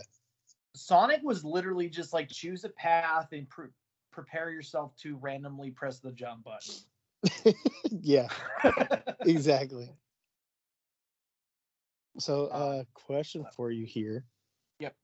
[0.74, 3.68] Sonic was literally just like choose a path and pre-
[4.10, 7.54] prepare yourself to randomly press the jump button.
[7.90, 8.28] yeah,
[9.20, 9.90] exactly.
[12.18, 14.24] So, uh, question for you here.
[14.80, 14.94] Yep.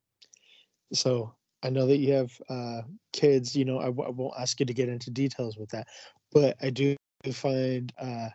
[0.93, 3.57] So, I know that you have uh, kids.
[3.57, 5.89] You know, I w- I won't ask you to get into details with that,
[6.33, 6.97] but I do
[7.33, 8.29] find uh,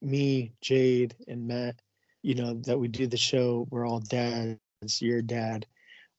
[0.00, 1.80] me, Jade, and Matt.
[2.22, 3.66] You know that we do the show.
[3.70, 4.58] We're all dads.
[5.00, 5.66] Your dad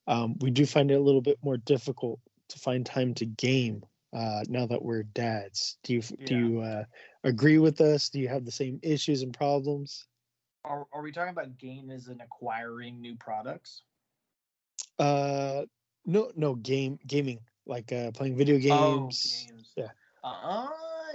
[0.09, 2.19] um, we do find it a little bit more difficult
[2.49, 5.77] to find time to game uh, now that we're dads.
[5.83, 6.25] Do you yeah.
[6.25, 6.83] do you uh,
[7.23, 8.09] agree with us?
[8.09, 10.07] Do you have the same issues and problems?
[10.69, 13.81] Are, are we talking about game as in acquiring new products?
[14.97, 15.63] Uh,
[16.05, 19.47] no, no game gaming like uh, playing video oh, games.
[19.49, 19.73] Oh, games.
[19.75, 19.87] Yeah.
[20.23, 20.67] Uh,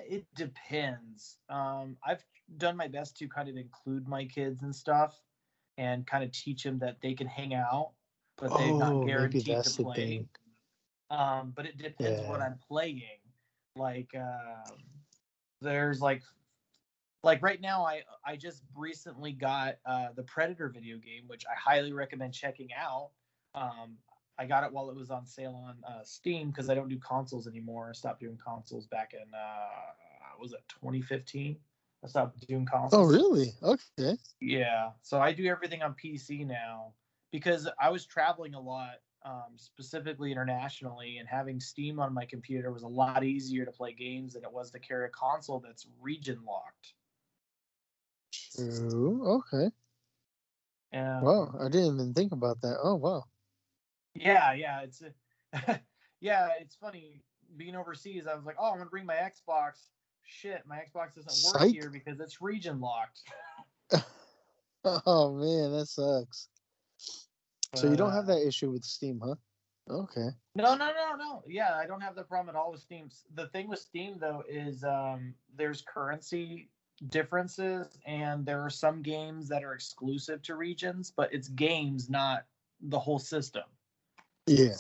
[0.09, 1.39] it depends.
[1.49, 2.23] Um, I've
[2.59, 5.19] done my best to kind of include my kids and stuff,
[5.79, 7.93] and kind of teach them that they can hang out
[8.37, 10.27] but they're oh, not guaranteed to play.
[11.11, 12.29] Um, but it depends yeah.
[12.29, 13.21] what I'm playing.
[13.77, 14.71] Like, uh,
[15.61, 16.23] there's like,
[17.25, 21.55] like right now, I I just recently got uh, the Predator video game, which I
[21.59, 23.11] highly recommend checking out.
[23.55, 23.97] Um,
[24.39, 26.99] I got it while it was on sale on uh, Steam because I don't do
[26.99, 27.89] consoles anymore.
[27.91, 31.57] I stopped doing consoles back in uh, was it 2015?
[32.03, 32.93] I stopped doing consoles.
[32.93, 33.53] Oh, really?
[33.63, 34.19] Okay.
[34.41, 34.91] Yeah.
[35.03, 36.93] So I do everything on PC now
[37.33, 42.73] because I was traveling a lot, um, specifically internationally, and having Steam on my computer
[42.73, 45.87] was a lot easier to play games than it was to carry a console that's
[46.01, 46.93] region locked.
[48.57, 49.27] True.
[49.27, 49.71] Okay.
[50.93, 51.21] Yeah.
[51.23, 52.79] Wow, I didn't even think about that.
[52.83, 53.25] Oh wow.
[54.15, 55.03] Yeah, yeah, it's
[56.21, 57.23] yeah, it's funny
[57.57, 58.27] being overseas.
[58.27, 59.89] I was like, oh, I'm gonna bring my Xbox.
[60.23, 61.73] Shit, my Xbox doesn't work Psych.
[61.73, 63.23] here because it's region locked.
[64.85, 66.49] oh man, that sucks.
[67.75, 69.35] So you don't have that issue with Steam, huh?
[69.91, 70.29] Okay.
[70.55, 71.43] No, no, no, no.
[71.47, 73.09] Yeah, I don't have the problem at all with Steam.
[73.35, 76.69] The thing with Steam though is um, there's currency
[77.09, 82.45] differences, and there are some games that are exclusive to regions, but it's games, not
[82.81, 83.65] the whole system.
[84.47, 84.75] Yeah.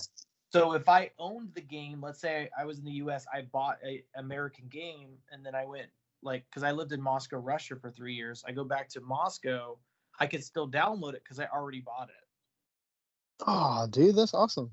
[0.52, 3.78] So if I owned the game, let's say I was in the U.S., I bought
[3.84, 5.88] a American game, and then I went
[6.22, 8.44] like because I lived in Moscow, Russia for three years.
[8.46, 9.76] I go back to Moscow,
[10.20, 13.44] I could still download it because I already bought it.
[13.46, 14.70] Oh, dude, that's awesome.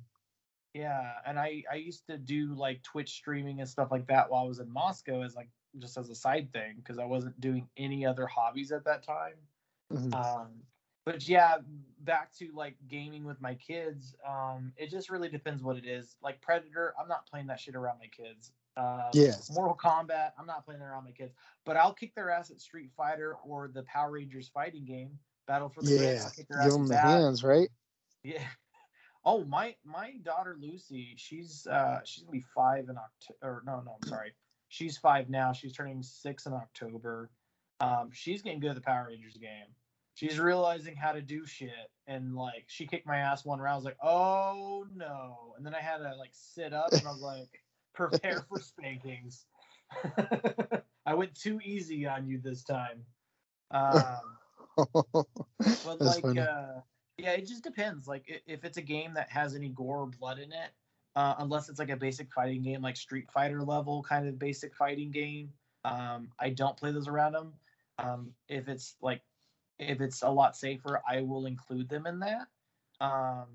[0.73, 4.45] Yeah, and I I used to do like Twitch streaming and stuff like that while
[4.45, 5.49] I was in Moscow as like
[5.79, 9.35] just as a side thing because I wasn't doing any other hobbies at that time.
[9.91, 10.13] Mm-hmm.
[10.13, 10.47] Um,
[11.05, 11.57] but yeah,
[12.01, 14.15] back to like gaming with my kids.
[14.27, 16.15] Um, it just really depends what it is.
[16.21, 18.51] Like Predator, I'm not playing that shit around my kids.
[18.77, 19.33] Uh, yeah.
[19.51, 21.33] Mortal Kombat, I'm not playing around my kids.
[21.65, 25.69] But I'll kick their ass at Street Fighter or the Power Rangers fighting game, Battle
[25.69, 26.29] for the yeah.
[26.63, 27.69] Give them the hands, right?
[28.23, 28.43] Yeah.
[29.23, 33.61] Oh, my my daughter Lucy, she's uh she's gonna be five in October.
[33.67, 34.33] No, no, I'm sorry.
[34.71, 35.51] She's five now.
[35.51, 37.29] She's turning six in October.
[37.81, 39.67] Um, she's getting good at the Power Rangers game.
[40.13, 43.73] She's realizing how to do shit, and like she kicked my ass one round.
[43.73, 47.11] I was like, oh no, and then I had to like sit up, and I
[47.11, 47.49] was like,
[47.93, 49.45] prepare for spankings.
[51.05, 53.03] I went too easy on you this time.
[53.71, 54.21] Um,
[54.93, 56.79] but That's like, uh,
[57.17, 58.07] yeah, it just depends.
[58.07, 60.69] Like, if it's a game that has any gore or blood in it,
[61.15, 64.75] uh, unless it's like a basic fighting game, like Street Fighter level kind of basic
[64.75, 65.51] fighting game,
[65.83, 67.53] um, I don't play those around them.
[67.97, 69.21] Um, if it's like,
[69.79, 72.47] if it's a lot safer, I will include them in that.
[72.99, 73.47] Um,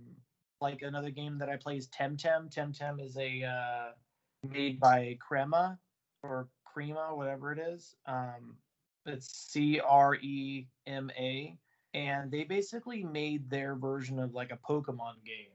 [0.61, 2.53] like another game that I play is Temtem.
[2.53, 3.93] Temtem is a uh,
[4.49, 5.79] made by Crema
[6.23, 7.95] or Crema, whatever it is.
[8.07, 8.57] Um,
[9.07, 11.57] it's C R E M A,
[11.95, 15.53] and they basically made their version of like a Pokemon game.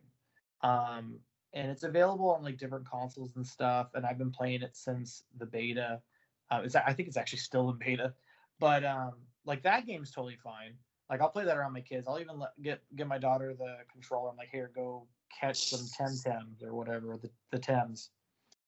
[0.61, 1.19] Um,
[1.53, 3.89] and it's available on like different consoles and stuff.
[3.93, 6.01] And I've been playing it since the beta.
[6.49, 8.13] Uh, it's, I think it's actually still in beta,
[8.59, 9.13] but um,
[9.45, 10.73] like that game's totally fine.
[11.09, 12.07] Like I'll play that around my kids.
[12.07, 14.29] I'll even let, get get my daughter the controller.
[14.29, 15.07] I'm like, here, go
[15.39, 18.09] catch some Temtems or whatever the the Tems,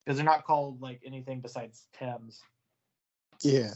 [0.04, 2.41] because they're not called like anything besides Tems.
[3.41, 3.74] Yeah.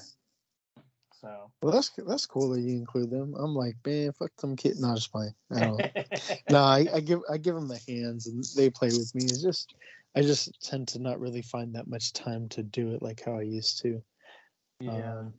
[1.19, 3.33] So Well, that's that's cool that you include them.
[3.37, 4.79] I'm like, man, fuck them kids.
[4.79, 5.33] No, just playing.
[5.51, 5.85] I don't.
[6.49, 9.25] no, I, I give I give them the hands and they play with me.
[9.25, 9.73] It's just
[10.15, 13.37] I just tend to not really find that much time to do it like how
[13.37, 14.01] I used to.
[14.79, 15.19] yeah.
[15.19, 15.33] Um,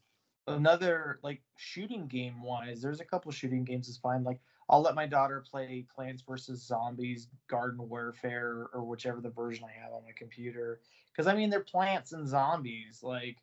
[0.47, 4.25] Another like shooting game wise, there's a couple shooting games is fine.
[4.25, 9.65] Like I'll let my daughter play Plants vs Zombies, Garden Warfare, or whichever the version
[9.65, 10.81] I have on my computer.
[11.13, 13.01] Because I mean, they're plants and zombies.
[13.03, 13.37] Like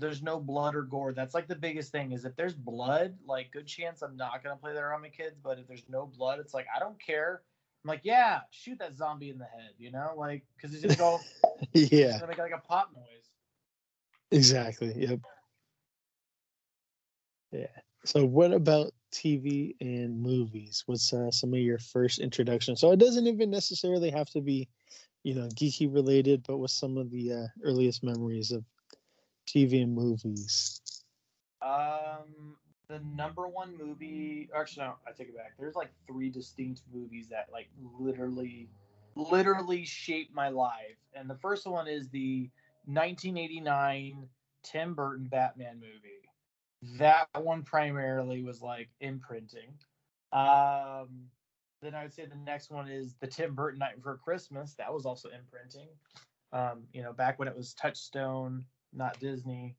[0.00, 1.12] there's no blood or gore.
[1.12, 4.56] That's like the biggest thing is if there's blood, like good chance I'm not gonna
[4.56, 5.38] play that around my kids.
[5.42, 7.42] But if there's no blood, it's like I don't care.
[7.84, 10.96] I'm like, yeah, shoot that zombie in the head, you know, like because he's gonna
[10.96, 11.20] go,
[11.72, 13.30] yeah, gonna make like a pop noise.
[14.30, 14.92] exactly.
[14.96, 15.20] Yep.
[17.52, 17.66] Yeah.
[18.04, 20.84] So, what about TV and movies?
[20.86, 22.76] What's uh, some of your first introduction?
[22.76, 24.68] So, it doesn't even necessarily have to be,
[25.22, 28.64] you know, geeky related, but what's some of the uh, earliest memories of
[29.46, 30.80] TV and movies?
[31.62, 32.56] Um,
[32.88, 34.48] the number one movie.
[34.56, 35.52] Actually, no, I take it back.
[35.58, 38.68] There's like three distinct movies that like literally,
[39.14, 40.98] literally shaped my life.
[41.14, 42.50] And the first one is the
[42.86, 44.28] 1989
[44.62, 46.98] Tim Burton Batman movie.
[46.98, 49.74] That one primarily was like imprinting.
[50.32, 51.28] Um,
[51.82, 54.74] then I would say the next one is the Tim Burton Night Before Christmas.
[54.74, 55.88] That was also imprinting.
[56.52, 59.76] Um, you know, back when it was Touchstone, not Disney.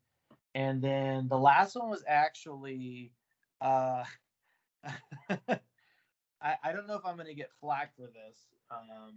[0.56, 3.14] And then the last one was actually
[3.62, 4.04] uh
[5.30, 8.48] I, I don't know if I'm gonna get flack for this.
[8.72, 9.14] Um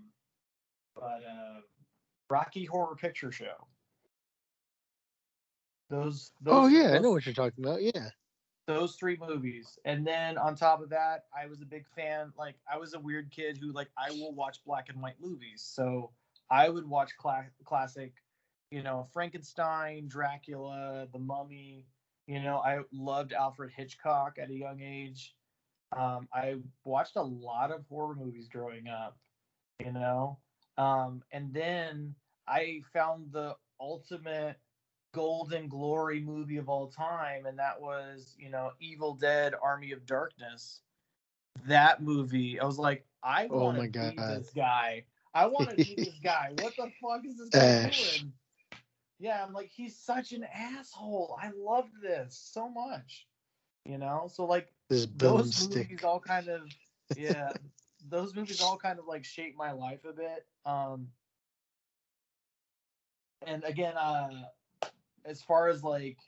[0.95, 1.61] but uh
[2.31, 3.67] Rocky Horror Picture Show.
[5.91, 7.83] Those, those oh yeah, I know what you're talking about.
[7.83, 8.09] Yeah.
[8.67, 12.55] those three movies and then on top of that i was a big fan like
[12.73, 16.11] i was a weird kid who like i will watch black and white movies so
[16.51, 18.15] i would watch cla- classic
[18.75, 21.87] you know frankenstein dracula the mummy
[22.27, 25.37] you know i loved alfred hitchcock at a young age.
[25.97, 29.19] Um, i watched a lot of horror movies growing up
[29.85, 30.39] you know?
[30.79, 32.17] Um, and then
[32.49, 34.59] i found the ultimate
[35.13, 40.07] golden glory movie of all time and that was you know evil dead army of
[40.07, 40.83] darkness.
[41.67, 44.27] That movie i was like i Oh want to be God.
[44.27, 45.07] this guy.
[45.35, 46.51] I want to be this guy.
[46.53, 48.25] What the fuck is this guy Ash.
[48.25, 48.33] doing
[49.25, 53.27] yeah i'm like he's such an asshole i loved this so much
[53.87, 55.77] you know so like This those boomstick.
[55.77, 56.61] movies all kind of
[57.17, 57.53] yeah
[58.11, 61.09] those movies all kind of like shaped my life a bit um
[63.47, 64.29] and again uh
[65.25, 66.19] as far as like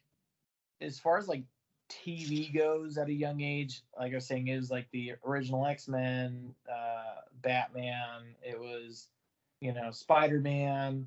[0.81, 1.43] as far as like
[1.91, 5.67] tv goes at a young age like i was saying it was like the original
[5.67, 9.09] x-men uh batman it was
[9.61, 11.07] you know spider-man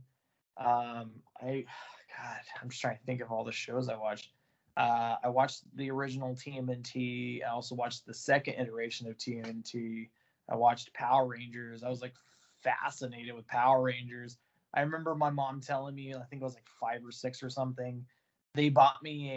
[0.59, 1.65] um i
[2.17, 4.31] god i'm just trying to think of all the shows i watched
[4.79, 7.43] uh, I watched the original TMNT.
[7.45, 10.09] I also watched the second iteration of TMNT.
[10.49, 11.83] I watched Power Rangers.
[11.83, 12.13] I was like
[12.63, 14.37] fascinated with Power Rangers.
[14.73, 17.49] I remember my mom telling me, I think I was like five or six or
[17.49, 18.05] something.
[18.53, 19.31] They bought me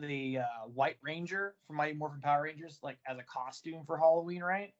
[0.00, 3.96] a the uh, White Ranger from Mighty Morphin Power Rangers, like as a costume for
[3.96, 4.74] Halloween, right?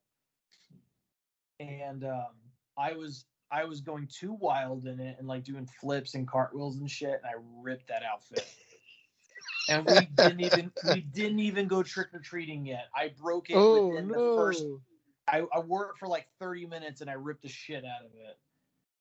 [1.60, 2.34] And um,
[2.76, 6.78] I was I was going too wild in it and like doing flips and cartwheels
[6.78, 8.46] and shit, and I ripped that outfit
[9.68, 12.86] and we didn't even we didn't even go trick or treating yet.
[12.94, 14.30] I broke it oh within no.
[14.30, 14.64] the first.
[15.28, 18.12] I, I wore it for like 30 minutes and I ripped the shit out of
[18.14, 18.38] it,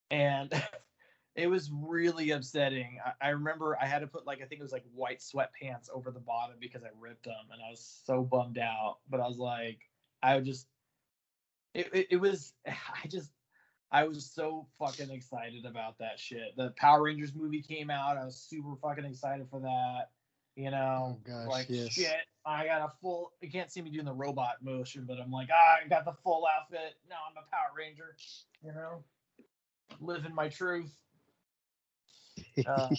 [0.10, 0.64] and
[1.36, 2.98] it was really upsetting.
[3.06, 5.90] I, I remember I had to put like I think it was like white sweatpants
[5.94, 8.98] over the bottom because I ripped them, and I was so bummed out.
[9.10, 9.80] But I was like,
[10.24, 10.68] I would just,
[11.74, 13.32] it, it, it was, I just.
[13.96, 16.58] I was so fucking excited about that shit.
[16.58, 18.18] The Power Rangers movie came out.
[18.18, 20.10] I was super fucking excited for that
[20.58, 21.94] You know, Oh, gosh, like yes.
[21.94, 22.26] shit.
[22.46, 23.32] I got a full.
[23.42, 26.12] You can't see me doing the robot motion, but I'm like, ah, I got the
[26.26, 26.96] full outfit.
[27.10, 28.18] Now I'm a Power Ranger.
[28.62, 29.04] You know,
[30.02, 30.92] living my truth.
[32.68, 32.90] Uh,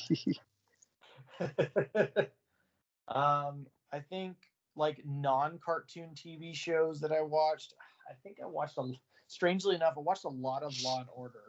[3.08, 4.36] um, I think
[4.76, 7.74] like non-cartoon TV shows that I watched.
[8.10, 8.92] I think I watched a.
[9.28, 11.42] Strangely enough, I watched a lot of Law and Order.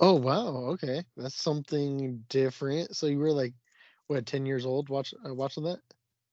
[0.00, 2.94] oh wow, okay, that's something different.
[2.94, 3.54] So you were like,
[4.08, 5.78] what, ten years old, watch uh, watching that?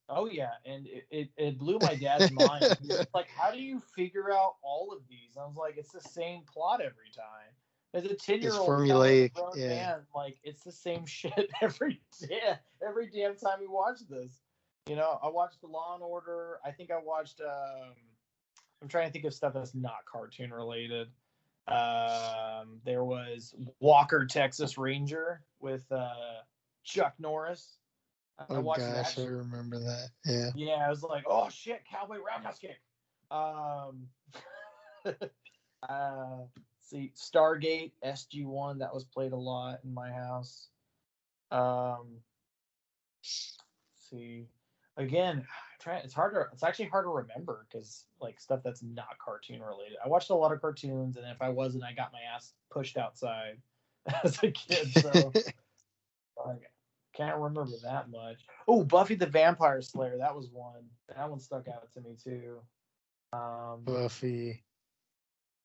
[0.10, 2.78] Oh yeah, and it, it, it blew my dad's mind.
[3.14, 6.42] Like, "How do you figure out all of these?" I was like, "It's the same
[6.52, 7.54] plot every time."
[7.94, 9.68] As a ten-year-old formulaic, yeah.
[9.68, 12.54] man, like it's the same shit every day,
[12.86, 14.42] every damn time we watch this.
[14.88, 16.60] You know, I watched The Law and Order.
[16.66, 17.42] I think I watched.
[17.42, 17.94] Um,
[18.82, 21.10] I'm trying to think of stuff that's not cartoon related.
[21.68, 26.42] Um, there was Walker Texas Ranger with uh,
[26.84, 27.78] Chuck Norris.
[28.40, 30.10] I Oh watched gosh, that I remember that.
[30.26, 30.50] Yeah.
[30.56, 32.80] yeah, I was like, oh shit, cowboy roundhouse kick.
[33.30, 34.08] Um,
[35.90, 36.46] uh,
[36.80, 40.70] see, Stargate SG One that was played a lot in my house.
[41.52, 42.22] Um,
[43.22, 44.48] see,
[44.98, 45.46] again,
[45.90, 46.00] try.
[46.00, 46.50] It's harder.
[46.54, 49.98] It's actually hard to remember because like stuff that's not cartoon related.
[50.04, 52.98] I watched a lot of cartoons, and if I wasn't, I got my ass pushed
[52.98, 53.58] outside
[54.24, 54.92] as a kid.
[54.94, 55.34] So.
[56.46, 56.72] Like,
[57.14, 58.46] can't remember that much.
[58.66, 60.86] Oh, Buffy the Vampire Slayer, that was one.
[61.14, 62.62] That one stuck out to me too.
[63.34, 64.64] Um, Buffy.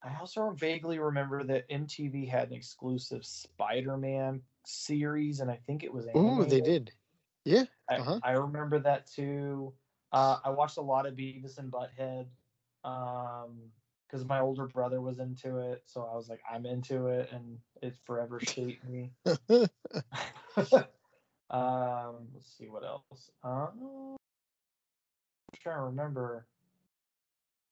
[0.03, 5.93] I also vaguely remember that MTV had an exclusive Spider-Man series, and I think it
[5.93, 6.07] was.
[6.15, 6.91] Oh, they did.
[7.45, 7.65] Yeah.
[7.89, 8.19] Uh-huh.
[8.23, 9.73] I remember that too.
[10.15, 12.27] Uh, I watched a lot of Beavis and Butthead
[12.83, 17.59] because my older brother was into it, so I was like, I'm into it, and
[17.83, 19.11] it forever shaped me.
[21.51, 23.33] um, let's see what else.
[23.43, 24.17] Uh, I'm
[25.61, 26.47] trying to remember.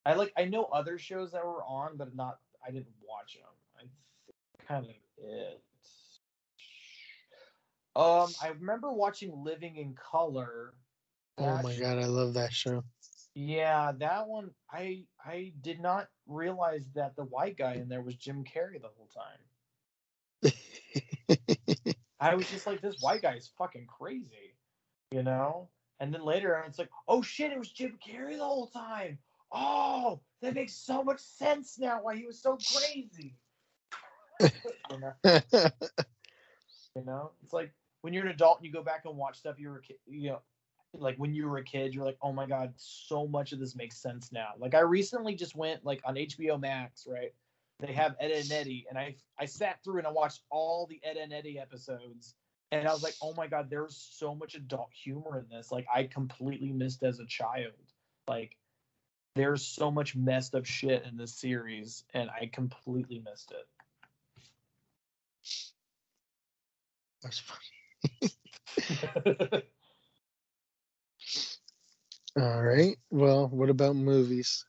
[0.05, 3.45] I like I know other shows that were on, but not I didn't watch them.
[3.77, 4.91] I think kind of
[5.25, 5.63] it.
[7.95, 10.75] Um, I remember watching Living in Color.
[11.39, 12.85] Oh my god, I love that show.
[13.35, 18.15] Yeah, that one I I did not realize that the white guy in there was
[18.15, 20.53] Jim Carrey the whole time.
[22.21, 24.55] I was just like, this white guy is fucking crazy,
[25.11, 25.69] you know?
[25.99, 29.19] And then later on, it's like, oh shit, it was Jim Carrey the whole time.
[29.51, 33.35] Oh, that makes so much sense now why he was so crazy.
[34.41, 35.13] you, know?
[36.97, 37.33] you know?
[37.43, 37.73] It's like
[38.03, 39.97] when you're an adult and you go back and watch stuff you were a kid,
[40.07, 40.41] you know,
[40.95, 43.75] like when you were a kid, you're like, oh my god, so much of this
[43.75, 44.51] makes sense now.
[44.59, 47.33] Like I recently just went like on HBO Max, right?
[47.81, 51.01] They have Ed and Eddie, and I I sat through and I watched all the
[51.03, 52.35] Ed and Eddie episodes,
[52.71, 55.73] and I was like, oh my god, there's so much adult humor in this.
[55.73, 57.73] Like I completely missed as a child.
[58.29, 58.57] Like
[59.35, 63.67] there's so much messed up shit in this series, and I completely missed it.
[67.23, 68.33] That's funny.
[72.41, 72.97] All right.
[73.11, 74.65] Well, what about movies?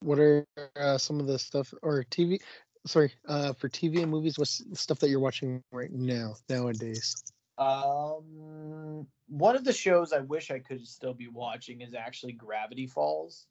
[0.00, 0.46] What are
[0.76, 2.40] uh, some of the stuff or TV?
[2.86, 7.14] Sorry, uh, for TV and movies, what's the stuff that you're watching right now nowadays?
[7.58, 12.86] Um, one of the shows I wish I could still be watching is actually Gravity
[12.86, 13.46] Falls.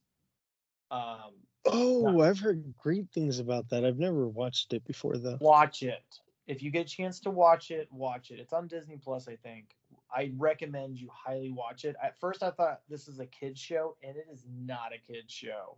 [0.90, 1.32] Um,
[1.66, 3.86] Oh, I've heard great things about that.
[3.86, 5.38] I've never watched it before though.
[5.40, 6.04] watch it
[6.48, 7.88] if you get a chance to watch it.
[7.92, 8.40] Watch it.
[8.40, 9.76] It's on Disney Plus, I think.
[10.14, 11.96] I recommend you highly watch it.
[12.02, 15.32] At first, I thought this is a kids show, and it is not a kids
[15.34, 15.78] show.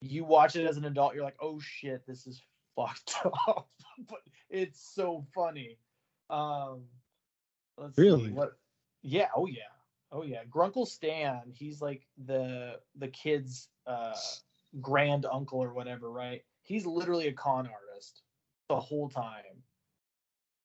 [0.00, 2.42] You watch it as an adult, you're like, "Oh shit, this is
[2.74, 3.14] fucked
[3.48, 3.68] up,"
[4.08, 4.20] but
[4.50, 5.78] it's so funny.
[6.28, 6.82] Um,
[7.78, 8.26] let's Really?
[8.26, 8.58] see what.
[9.02, 9.28] Yeah.
[9.34, 9.62] Oh yeah.
[10.12, 10.44] Oh yeah.
[10.44, 11.42] Grunkle Stan.
[11.52, 14.14] He's like the the kid's uh,
[14.80, 16.42] grand uncle or whatever, right?
[16.62, 18.22] He's literally a con artist
[18.68, 19.62] the whole time,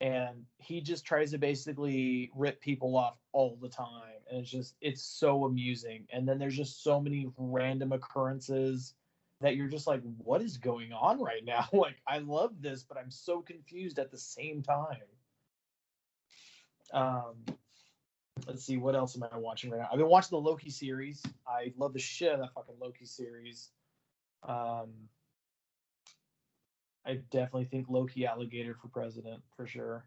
[0.02, 4.76] and he just tries to basically rip people off all the time, and it's just
[4.82, 6.08] it's so amusing.
[6.12, 8.95] And then there's just so many random occurrences
[9.41, 11.68] that you're just like, what is going on right now?
[11.74, 14.97] like, I love this, but I'm so confused at the same time.
[16.93, 17.36] Um,
[18.47, 19.89] let's see, what else am I watching right now?
[19.91, 21.22] I've been watching the Loki series.
[21.47, 23.70] I love the shit out of that fucking Loki series.
[24.43, 24.89] Um,
[27.06, 30.06] I definitely think Loki alligator for president for sure.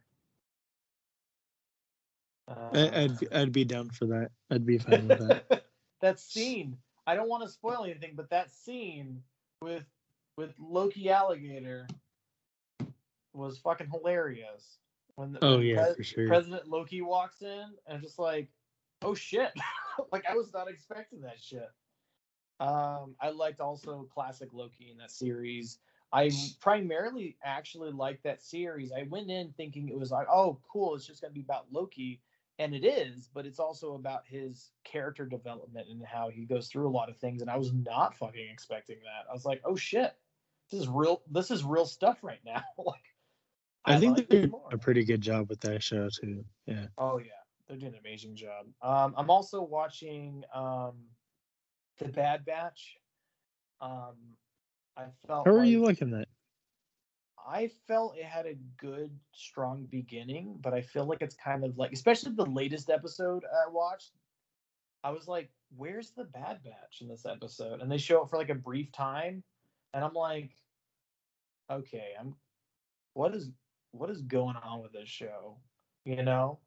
[2.47, 4.31] Uh, I'd be- I'd be down for that.
[4.51, 5.65] I'd be fine with that.
[6.01, 6.77] that scene.
[7.07, 9.23] I don't want to spoil anything, but that scene
[9.63, 9.85] with
[10.37, 11.87] with Loki alligator
[13.33, 14.79] was fucking hilarious.
[15.17, 16.29] When the, Oh when yeah, Pres- for sure.
[16.29, 18.49] President Loki walks in and just like,
[19.03, 19.53] oh shit,
[20.13, 21.71] like I was not expecting that shit.
[22.61, 25.79] Um, I liked also classic Loki in that series.
[26.15, 28.93] I primarily actually liked that series.
[28.93, 32.21] I went in thinking it was like, oh, cool, it's just gonna be about Loki,
[32.61, 36.87] and it is, but it's also about his character development and how he goes through
[36.87, 37.43] a lot of things.
[37.43, 39.29] And I was not fucking expecting that.
[39.29, 40.15] I was like, oh shit,
[40.71, 41.23] this is real.
[41.29, 42.63] This is real stuff right now.
[42.79, 43.03] like,
[43.85, 46.45] I, think like they're doing a pretty good job with that show too.
[46.67, 46.87] Yeah.
[46.97, 47.33] Oh yeah,
[47.67, 48.67] they're doing an amazing job.
[48.83, 50.93] Um, I'm also watching um,
[51.99, 52.99] the Bad Batch.
[53.81, 54.15] Um,
[54.97, 55.47] I felt.
[55.47, 56.29] How are like, you liking that?
[57.47, 61.77] I felt it had a good, strong beginning, but I feel like it's kind of
[61.77, 64.13] like, especially the latest episode I watched.
[65.03, 68.39] I was like, "Where's the Bad Batch in this episode?" And they show up for
[68.39, 69.43] like a brief time,
[69.93, 70.51] and I'm like,
[71.71, 72.35] "Okay, I'm.
[73.13, 73.51] What is
[73.93, 75.59] what is going on with this show?"
[76.05, 76.59] You know,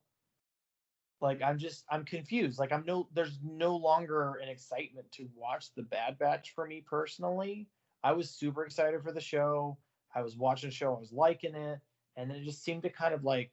[1.21, 2.59] like I'm just I'm confused.
[2.59, 6.84] Like I'm no there's no longer an excitement to watch the Bad Batch for me
[6.88, 7.67] personally.
[8.08, 9.78] I was super excited for the show.
[10.16, 11.80] I was watching the show, I was liking it,
[12.16, 13.51] and then it just seemed to kind of like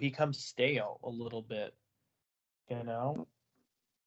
[0.00, 1.76] become stale a little bit.
[2.68, 3.28] You know?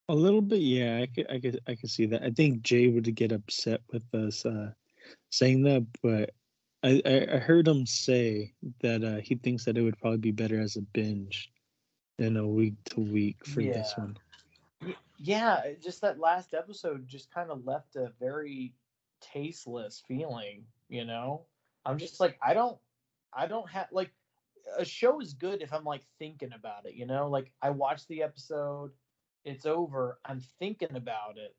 [0.09, 0.97] A little bit, yeah.
[0.97, 2.21] I could, I could, I could see that.
[2.21, 4.71] I think Jay would get upset with us uh,
[5.29, 6.31] saying that, but
[6.83, 10.31] I, I, I heard him say that uh, he thinks that it would probably be
[10.31, 11.49] better as a binge
[12.17, 14.17] than a week to week for this one.
[15.17, 18.73] Yeah, just that last episode just kind of left a very
[19.21, 21.45] tasteless feeling, you know?
[21.85, 22.77] I'm just like I don't
[23.33, 24.11] I don't have like
[24.77, 27.29] a show is good if I'm like thinking about it, you know?
[27.29, 28.91] Like I watched the episode,
[29.45, 31.55] it's over, I'm thinking about it.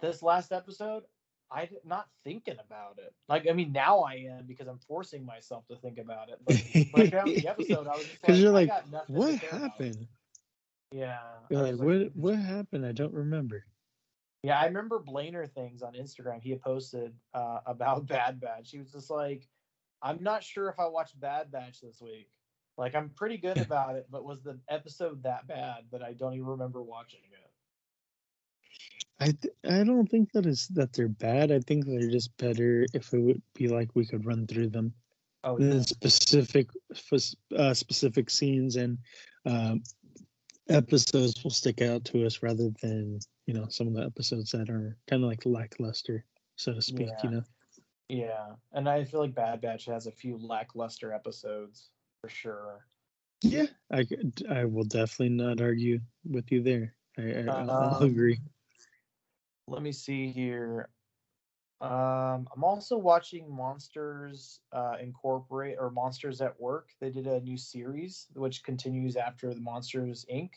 [0.00, 1.04] This last episode,
[1.50, 3.14] I'm not thinking about it.
[3.28, 6.40] Like I mean now I am because I'm forcing myself to think about it.
[6.44, 6.54] But
[6.94, 8.70] I the episode, I was just like, Because you're like,
[9.06, 10.08] what care about." happened?
[10.92, 11.18] Yeah.
[11.48, 12.86] You're I like, what, what happened?
[12.86, 13.64] I don't remember.
[14.42, 16.42] Yeah, I remember Blainer things on Instagram.
[16.42, 18.70] He had posted uh, about Bad Batch.
[18.70, 19.46] He was just like,
[20.02, 22.28] "I'm not sure if I watched Bad Batch this week.
[22.76, 26.34] Like, I'm pretty good about it, but was the episode that bad that I don't
[26.34, 27.50] even remember watching it?"
[29.20, 31.52] I th- I don't think that is that they're bad.
[31.52, 34.92] I think they're just better if it would be like we could run through them.
[35.44, 36.68] Oh yeah, specific
[37.56, 38.98] uh, specific scenes and
[39.46, 39.82] um,
[40.68, 44.70] episodes will stick out to us rather than you know some of the episodes that
[44.70, 46.24] are kind of like lackluster,
[46.56, 47.08] so to speak.
[47.08, 47.20] Yeah.
[47.24, 47.42] You know.
[48.08, 48.46] yeah.
[48.72, 51.90] And I feel like Bad Batch has a few lackluster episodes
[52.20, 52.86] for sure.
[53.42, 54.06] Yeah, I
[54.48, 56.94] I will definitely not argue with you there.
[57.18, 58.38] I, I, I'll Um, agree.
[59.66, 60.88] Let me see here.
[61.80, 66.90] Um, I'm also watching Monsters uh, Incorporate or Monsters at Work.
[67.00, 70.50] They did a new series which continues after the Monsters Inc.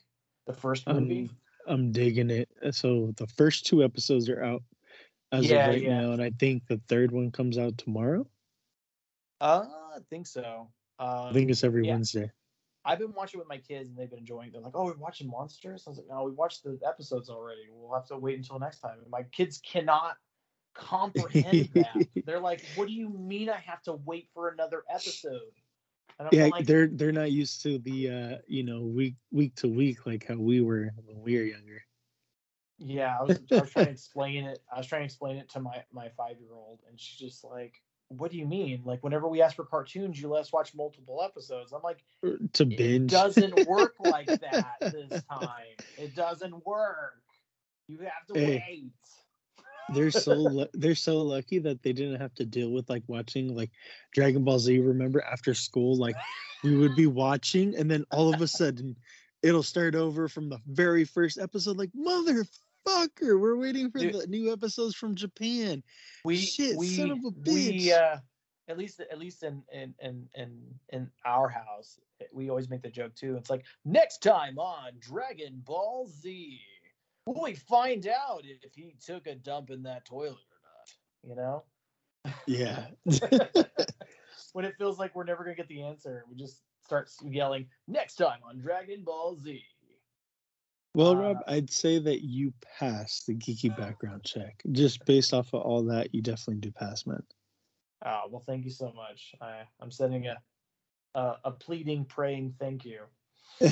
[0.46, 1.30] The first movie.
[1.32, 2.50] Um, I'm digging it.
[2.64, 4.64] Uh, So the first two episodes are out
[5.32, 6.02] as Yeah, of right yeah.
[6.02, 8.28] now, and I think the third one comes out tomorrow.
[9.42, 10.72] Uh, I think so.
[11.00, 11.94] Um, I think it's every yeah.
[11.94, 12.32] Wednesday.
[12.86, 14.50] I've been watching with my kids and they've been enjoying.
[14.50, 14.54] it.
[14.54, 17.68] They're like, "Oh, we're watching Monsters." I was like, "No, we watched the episodes already.
[17.72, 20.18] We'll have to wait until next time." And my kids cannot
[20.76, 22.06] comprehend that.
[22.26, 25.52] They're like, "What do you mean I have to wait for another episode?"
[26.32, 30.06] Yeah, like, they're they're not used to the uh you know week week to week
[30.06, 31.82] like how we were when we were younger.
[32.78, 34.60] Yeah, I was, I was trying to explain it.
[34.74, 37.44] I was trying to explain it to my my five year old, and she's just
[37.44, 38.82] like, "What do you mean?
[38.84, 42.38] Like, whenever we ask for cartoons, you let us watch multiple episodes." I'm like, Or
[42.54, 45.78] To "It binge doesn't work like that this time.
[45.98, 47.22] It doesn't work.
[47.88, 48.58] You have to Hey.
[48.68, 48.94] wait."
[49.94, 53.72] They're so they're so lucky that they didn't have to deal with like watching like
[54.14, 54.80] Dragon Ball Z.
[54.80, 56.16] Remember after school, like
[56.64, 58.96] we would be watching, and then all of a sudden
[59.44, 61.78] it'll start over from the very first episode.
[61.78, 64.14] Like motherfucker, we're waiting for Dude.
[64.14, 65.84] the new episodes from Japan.
[66.24, 67.92] we Shit, we son of a we bitch.
[67.92, 68.18] uh
[68.68, 72.00] at least at least in in in in in our house
[72.32, 76.60] we always make the joke too it's like next time on dragon ball z
[77.26, 80.76] will we find out if he took a dump in that toilet or not
[81.24, 81.64] you know?
[82.48, 82.88] Yeah,
[84.54, 88.16] when it feels like we're never gonna get the answer we just start yelling next
[88.16, 89.64] time on dragon ball z.
[90.94, 94.62] Well, Uh, Rob, I'd say that you passed the geeky background check.
[94.72, 97.22] Just based off of all that, you definitely do pass, man.
[98.06, 99.34] oh well thank you so much.
[99.42, 100.38] I i'm sending a
[101.16, 103.02] a, a pleading praying thank you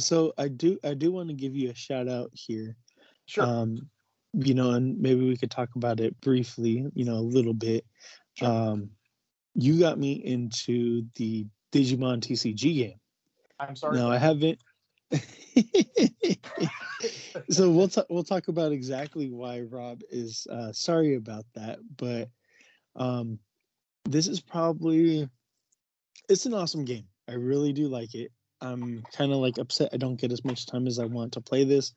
[0.00, 2.76] so I do I do want to give you a shout out here.
[3.26, 3.88] sure Um,
[4.32, 7.84] you know, and maybe we could talk about it briefly, you know, a little bit.
[8.34, 8.48] Sure.
[8.48, 8.90] Um,
[9.54, 13.00] you got me into the Digimon TCG game.
[13.58, 13.96] I'm sorry.
[13.96, 14.58] No, I haven't.
[17.50, 18.06] so we'll talk.
[18.08, 21.80] We'll talk about exactly why Rob is uh, sorry about that.
[21.96, 22.28] But
[22.96, 23.38] um,
[24.04, 25.28] this is probably
[26.28, 27.06] it's an awesome game.
[27.28, 28.30] I really do like it.
[28.60, 31.40] I'm kind of like upset I don't get as much time as I want to
[31.40, 31.92] play this,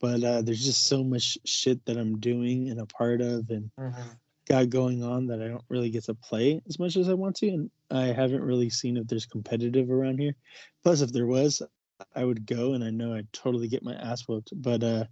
[0.00, 3.70] but uh, there's just so much shit that I'm doing and a part of and
[3.78, 4.18] Mhm.
[4.46, 7.36] got going on that I don't really get to play as much as I want
[7.36, 10.36] to, and I haven't really seen if there's competitive around here.
[10.82, 11.62] Plus, if there was,
[12.14, 14.52] I would go, and I know I'd totally get my ass whooped.
[14.54, 15.04] But uh,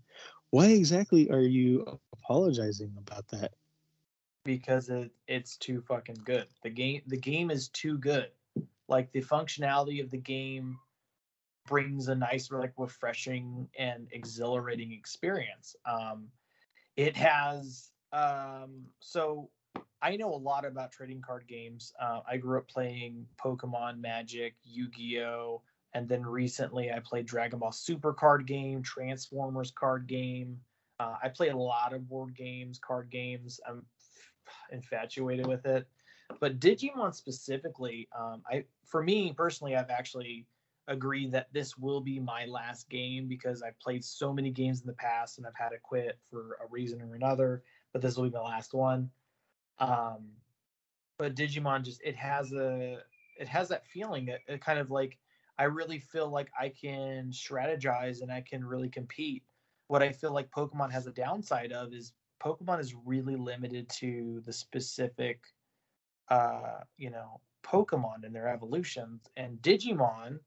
[0.51, 3.55] why exactly are you apologizing about that?
[4.45, 6.47] because it it's too fucking good.
[6.63, 8.31] The game the game is too good.
[8.89, 10.79] Like the functionality of the game
[11.67, 15.77] brings a nice like refreshing and exhilarating experience.
[15.87, 16.29] Um
[16.97, 19.51] it has um so
[20.03, 21.93] I know a lot about trading card games.
[22.01, 25.63] Uh, I grew up playing Pokemon, Magic, Yu-Gi-Oh,
[25.95, 30.59] and then recently I played Dragon Ball Super card game, Transformers card game.
[30.99, 33.61] Uh, I play a lot of board games, card games.
[33.67, 33.85] I'm
[34.73, 35.87] infatuated with it.
[36.41, 40.47] But Digimon specifically, um, I for me personally, I've actually
[40.89, 44.87] agreed that this will be my last game because I've played so many games in
[44.87, 47.63] the past and I've had to quit for a reason or another.
[47.93, 49.11] But this will be my last one.
[49.79, 50.31] Um,
[51.19, 52.99] but Digimon just it has a
[53.39, 55.19] it has that feeling that it kind of like
[55.59, 59.43] I really feel like I can strategize and I can really compete.
[59.89, 62.13] What I feel like Pokemon has a downside of is
[62.43, 65.41] Pokemon is really limited to the specific,
[66.29, 69.23] uh, you know, Pokemon and their evolutions.
[69.37, 70.41] And Digimon,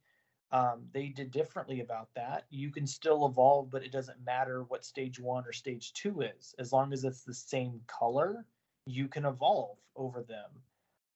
[0.56, 2.46] um, they did differently about that.
[2.50, 6.56] You can still evolve, but it doesn't matter what stage one or stage two is.
[6.58, 8.46] As long as it's the same color,
[8.86, 10.50] you can evolve over them.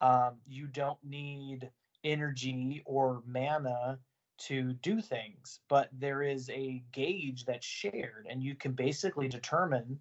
[0.01, 1.69] Um, you don't need
[2.03, 3.99] energy or mana
[4.39, 9.97] to do things, but there is a gauge that's shared, and you can basically determine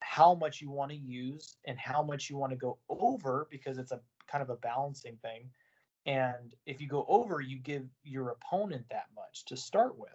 [0.00, 3.78] how much you want to use and how much you want to go over because
[3.78, 5.48] it's a kind of a balancing thing.
[6.06, 10.10] And if you go over, you give your opponent that much to start with.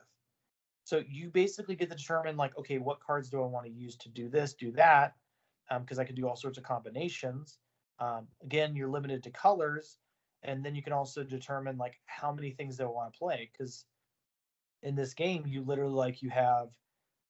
[0.83, 3.95] So you basically get to determine, like, okay, what cards do I want to use
[3.97, 5.15] to do this, do that?
[5.79, 7.59] Because I can do all sorts of combinations.
[7.99, 9.97] Um, again, you're limited to colors,
[10.43, 13.49] and then you can also determine like how many things they want to play.
[13.51, 13.85] Because
[14.81, 16.69] in this game, you literally like you have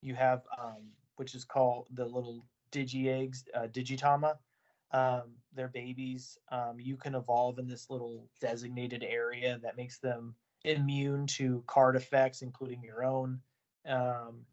[0.01, 0.83] you have um,
[1.17, 4.35] which is called the little digi eggs, uh, digitama.
[4.91, 6.37] Um, they're babies.
[6.51, 11.95] Um, you can evolve in this little designated area that makes them immune to card
[11.95, 13.39] effects, including your own.
[13.87, 14.45] Um,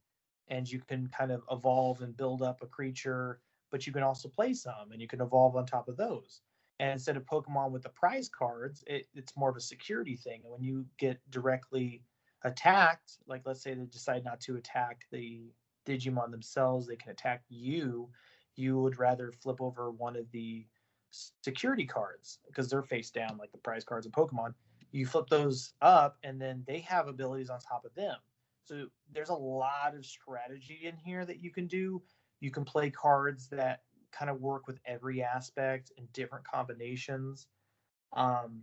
[0.49, 4.29] and you can kind of evolve and build up a creature, but you can also
[4.29, 6.41] play some and you can evolve on top of those.
[6.79, 10.43] And instead of Pokemon with the prize cards, it, it's more of a security thing.
[10.45, 12.03] And when you get directly
[12.45, 15.51] attacked, like let's say they decide not to attack the
[15.87, 18.09] Digimon themselves, they can attack you.
[18.57, 20.67] You would rather flip over one of the
[21.11, 24.55] security cards because they're face down, like the prize cards of Pokemon.
[24.93, 28.17] You flip those up, and then they have abilities on top of them.
[28.65, 32.03] So there's a lot of strategy in here that you can do.
[32.41, 37.47] You can play cards that kind of work with every aspect and different combinations.
[38.13, 38.63] Um,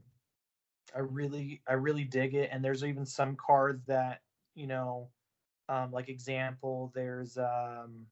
[0.96, 2.50] I really, I really dig it.
[2.52, 4.22] And there's even some cards that
[4.56, 5.10] you know
[5.70, 8.06] um, like example, there's um,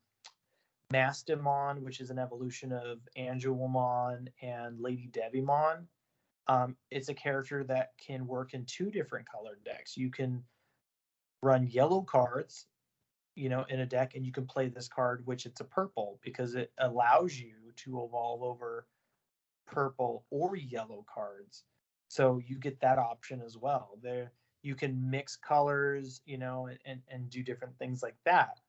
[0.92, 5.86] Mastemon, which is an evolution of Angelmon and Lady Devimon.
[6.48, 9.96] Um, it's a character that can work in two different colored decks.
[9.96, 10.44] You can
[11.44, 12.68] run yellow cards,
[13.36, 16.20] you know, in a deck, and you can play this card, which it's a purple
[16.24, 18.88] because it allows you to evolve over
[19.68, 21.64] purple or yellow cards.
[22.10, 23.98] So you get that option as well.
[24.02, 24.34] There,
[24.64, 28.60] you can mix colors, you know, and and do different things like that.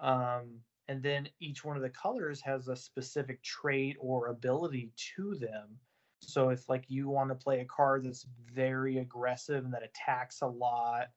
[0.00, 5.34] Um, and then each one of the colors has a specific trait or ability to
[5.34, 5.78] them.
[6.20, 10.40] So if like you want to play a card that's very aggressive and that attacks
[10.42, 11.08] a lot,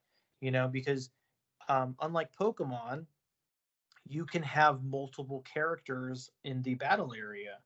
[0.42, 1.10] you know, because
[1.70, 3.06] um, unlike Pokemon,
[4.08, 7.58] you can have multiple characters in the battle area.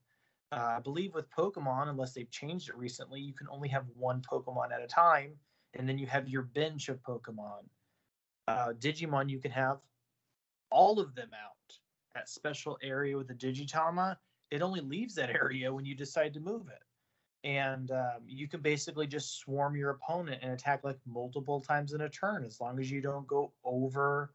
[0.50, 4.20] Uh, I believe with Pokemon, unless they've changed it recently, you can only have one
[4.20, 5.32] Pokemon at a time,
[5.74, 7.62] and then you have your bench of Pokemon.
[8.48, 9.78] Uh, Digimon, you can have
[10.70, 11.56] all of them out.
[12.14, 14.16] That special area with the Digitama,
[14.50, 16.82] it only leaves that area when you decide to move it.
[17.44, 22.02] And um, you can basically just swarm your opponent and attack like multiple times in
[22.02, 24.32] a turn as long as you don't go over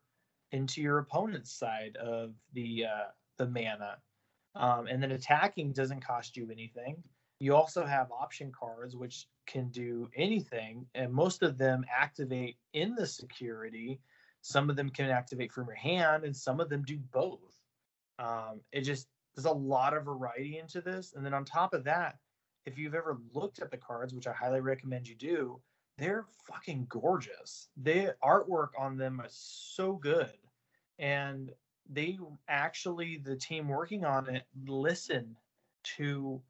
[0.51, 3.97] into your opponent's side of the uh, the mana.
[4.55, 7.03] Um, and then attacking doesn't cost you anything.
[7.39, 12.95] You also have option cards, which can do anything, and most of them activate in
[12.95, 13.99] the security.
[14.41, 17.56] Some of them can activate from your hand, and some of them do both.
[18.19, 21.83] Um, it just there's a lot of variety into this, and then on top of
[21.83, 22.17] that,
[22.65, 25.61] if you've ever looked at the cards, which I highly recommend you do,
[25.97, 27.69] they're fucking gorgeous.
[27.77, 30.33] The artwork on them is so good,
[30.99, 31.51] and
[31.89, 32.17] they
[32.49, 35.35] actually the team working on it listen
[35.97, 36.41] to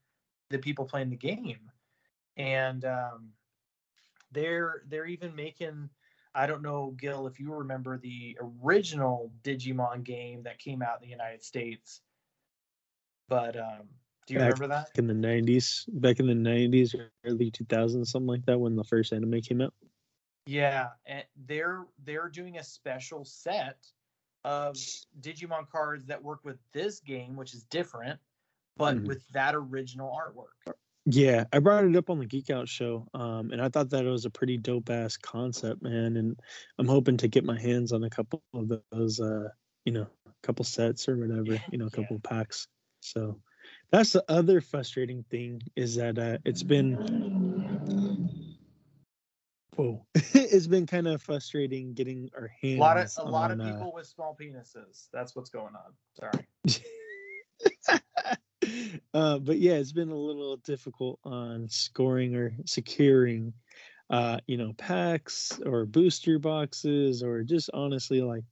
[0.50, 1.60] the people playing the game.
[2.38, 3.30] And um,
[4.32, 5.90] they're they're even making
[6.38, 11.08] i don't know gil if you remember the original digimon game that came out in
[11.08, 12.02] the united states.
[13.30, 13.90] But um,
[14.26, 14.86] do you back remember that?
[14.94, 18.76] Back in the 90s back in the 90s or early 2000s something like that when
[18.76, 19.74] the first anime came out?
[20.46, 23.86] Yeah and they're they're doing a special set
[24.46, 24.76] of
[25.20, 28.18] digimon cards that work with this game which is different
[28.78, 29.08] but Mhm.
[29.08, 30.74] with that original artwork
[31.10, 34.06] Yeah, I brought it up on the Geek Out show, um, and I thought that
[34.06, 36.18] it was a pretty dope ass concept, man.
[36.18, 36.38] And
[36.78, 39.48] I'm hoping to get my hands on a couple of those, uh,
[39.86, 42.04] you know, a couple sets or whatever, you know, a Yeah.
[42.04, 42.68] couple packs.
[43.00, 43.42] So
[43.90, 47.00] that's the other frustrating thing is that uh, it's been,
[49.78, 52.80] whoa, it's been kind of frustrating getting our a hands.
[52.80, 56.48] lot of a lot of uh, people with small penises that's what's going on sorry
[59.14, 63.54] uh, but yeah, it's been a little difficult on scoring or securing,
[64.10, 68.44] uh, you know, packs or booster boxes or just honestly like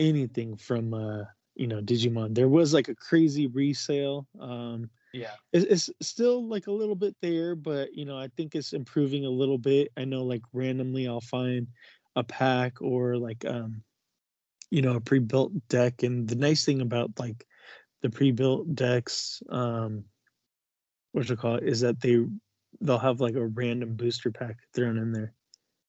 [0.00, 2.34] anything from, uh, you know, Digimon.
[2.34, 4.26] There was like a crazy resale.
[4.38, 8.54] Um, yeah it's, it's still like a little bit there, but you know, I think
[8.54, 9.90] it's improving a little bit.
[9.96, 11.68] I know like randomly I'll find
[12.16, 13.82] a pack or like, um,
[14.70, 16.02] you know, a pre-built deck.
[16.02, 17.46] And the nice thing about like
[18.02, 20.04] the pre-built decks, um,
[21.12, 22.24] what you call it, is that they
[22.80, 25.32] they'll have like a random booster pack thrown in there.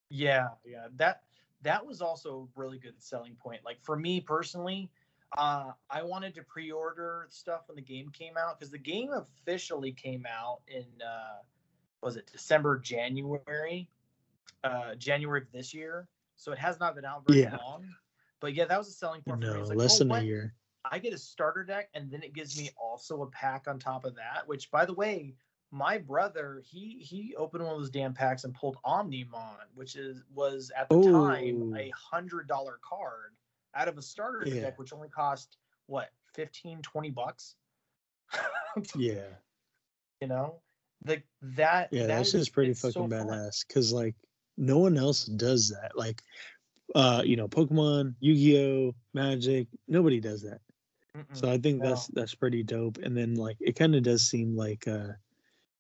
[0.10, 1.22] yeah yeah that
[1.62, 4.90] that was also a really good selling point like for me personally
[5.38, 9.92] uh i wanted to pre-order stuff when the game came out because the game officially
[9.92, 11.38] came out in uh
[12.02, 13.88] was it december january
[14.64, 16.08] uh january of this year
[16.38, 17.58] so it has not been out very Yeah.
[17.58, 17.86] long
[18.40, 20.24] but yeah that was a selling point for me No, like, less oh, than what?
[20.24, 20.56] a year.
[20.90, 24.06] I get a starter deck, and then it gives me also a pack on top
[24.06, 24.48] of that.
[24.48, 25.36] Which, by the way,
[25.72, 30.24] my brother he he opened one of those damn packs and pulled Omnimon, which is
[30.34, 31.78] was at the time Oh.
[31.78, 33.36] a hundred dollar card
[33.76, 34.62] out of a starter Yeah.
[34.62, 37.56] deck, which only cost what 15, 20 bucks.
[38.96, 39.26] Yeah,
[40.22, 40.62] you know,
[41.04, 43.28] the that yeah, that that's is- pretty it's so fucking fun.
[43.28, 43.68] badass.
[43.68, 44.16] Cause like
[44.58, 45.98] no one else does that.
[45.98, 46.22] Like,
[46.96, 50.60] uh, you know, Pokemon, Yu-Gi-Oh, Magic, nobody does that.
[51.18, 51.36] Mm-mm.
[51.36, 51.90] So I think no.
[51.90, 52.98] that's that's pretty dope.
[53.00, 55.10] And then like it kind of does seem like uh,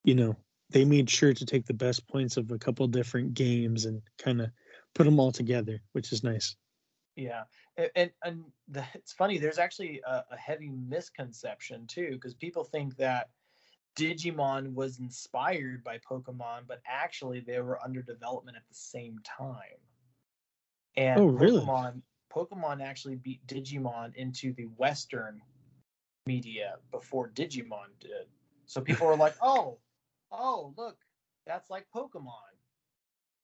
[0.03, 0.36] you know,
[0.69, 4.41] they made sure to take the best points of a couple different games and kind
[4.41, 4.49] of
[4.95, 6.55] put them all together, which is nice.
[7.15, 7.43] Yeah,
[7.77, 9.38] A- and and the, it's funny.
[9.38, 13.30] There's actually a, a heavy misconception too, because people think that
[13.95, 19.82] Digimon was inspired by Pokemon, but actually they were under development at the same time.
[20.95, 21.59] And Oh, really?
[21.59, 22.01] Pokemon,
[22.34, 25.41] Pokemon actually beat Digimon into the Western
[26.25, 28.27] media before Digimon did.
[28.65, 29.80] So people were like, "Oh,
[30.32, 30.97] oh, look,
[31.45, 32.55] that's like Pokemon,"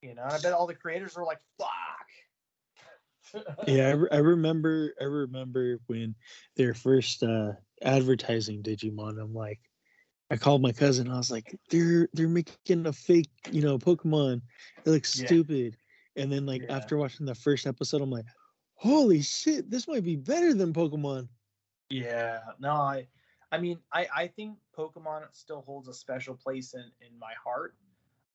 [0.02, 0.24] you know.
[0.24, 2.10] And I bet all the creators were like, "Fuck."
[3.68, 6.16] Yeah, I, re- I remember I remember when
[6.56, 9.22] they were first uh advertising Digimon.
[9.22, 9.60] I'm like
[10.30, 11.10] I called my cousin.
[11.10, 14.42] I was like, "They're they're making a fake, you know, Pokemon.
[14.86, 15.26] It looks Yeah.
[15.26, 15.78] stupid."
[16.16, 16.76] And then, like Yeah.
[16.76, 18.26] after watching the first episode, I'm like,
[18.76, 19.70] "Holy shit!
[19.70, 21.28] This might be better than Pokemon."
[21.90, 23.08] Yeah, no, I,
[23.52, 27.76] I mean, I, I think Pokemon still holds a special place in in my heart.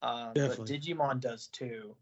[0.03, 0.79] Um, but Definitely.
[0.79, 1.95] Digimon does too.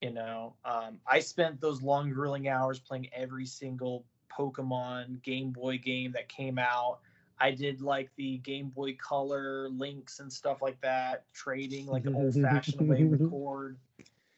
[0.00, 4.04] You know, um, I spent those long, grueling hours playing every single
[4.36, 6.98] Pokemon Game Boy game that came out.
[7.38, 12.12] I did like the Game Boy Color links and stuff like that, trading like the
[12.12, 13.78] old fashioned way with cord.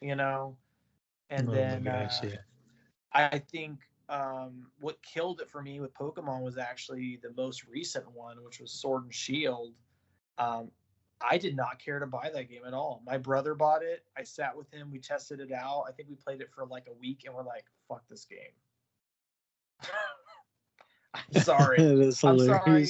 [0.01, 0.57] You know,
[1.31, 2.37] and oh then gosh, uh, yeah.
[3.25, 8.11] I think um, what killed it for me with Pokemon was actually the most recent
[8.13, 9.73] one, which was Sword and Shield.
[10.39, 10.71] Um,
[11.21, 13.03] I did not care to buy that game at all.
[13.07, 14.05] My brother bought it.
[14.17, 14.91] I sat with him.
[14.91, 15.85] We tested it out.
[15.89, 18.39] I think we played it for like a week, and we're like, "Fuck this game."
[21.15, 21.79] I'm sorry.
[22.25, 22.89] I'm sorry.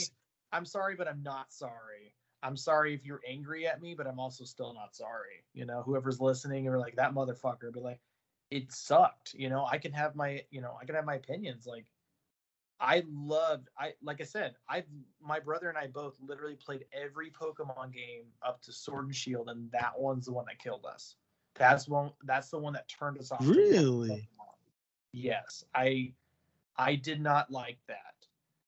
[0.52, 2.14] I'm sorry, but I'm not sorry.
[2.42, 5.44] I'm sorry if you're angry at me, but I'm also still not sorry.
[5.54, 8.00] You know, whoever's listening or like that motherfucker, but like,
[8.50, 9.34] it sucked.
[9.34, 11.66] You know, I can have my, you know, I can have my opinions.
[11.66, 11.86] Like,
[12.78, 14.84] I loved I like I said, I
[15.20, 19.48] my brother and I both literally played every Pokemon game up to Sword and Shield,
[19.48, 21.16] and that one's the one that killed us.
[21.54, 23.46] That's one that's the one that turned us off.
[23.46, 24.28] Really?
[25.12, 25.64] Yes.
[25.74, 26.12] I
[26.76, 28.14] I did not like that.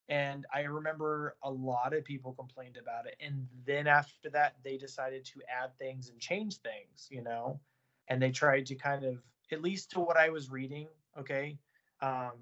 [0.09, 3.17] And I remember a lot of people complained about it.
[3.21, 7.61] And then after that, they decided to add things and change things, you know?
[8.09, 9.19] And they tried to kind of,
[9.53, 10.89] at least to what I was reading,
[11.19, 11.59] okay,
[12.01, 12.33] um,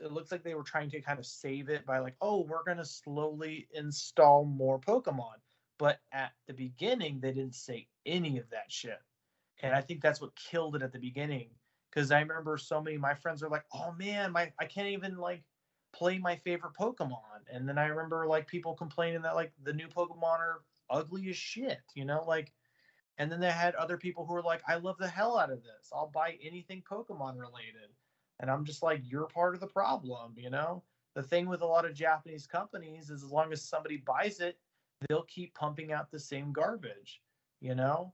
[0.00, 2.64] it looks like they were trying to kind of save it by like, oh, we're
[2.64, 5.34] going to slowly install more Pokemon.
[5.78, 9.00] But at the beginning, they didn't say any of that shit.
[9.62, 11.48] And I think that's what killed it at the beginning.
[11.90, 14.88] Because I remember so many of my friends are like, oh man, my I can't
[14.88, 15.42] even like
[15.92, 17.18] play my favorite Pokemon.
[17.52, 21.36] And then I remember like people complaining that like the new Pokemon are ugly as
[21.36, 22.52] shit, you know, like
[23.18, 25.62] and then they had other people who were like, I love the hell out of
[25.62, 25.90] this.
[25.92, 27.90] I'll buy anything Pokemon related.
[28.40, 30.82] And I'm just like, you're part of the problem, you know?
[31.14, 34.58] The thing with a lot of Japanese companies is as long as somebody buys it,
[35.08, 37.20] they'll keep pumping out the same garbage,
[37.60, 38.12] you know?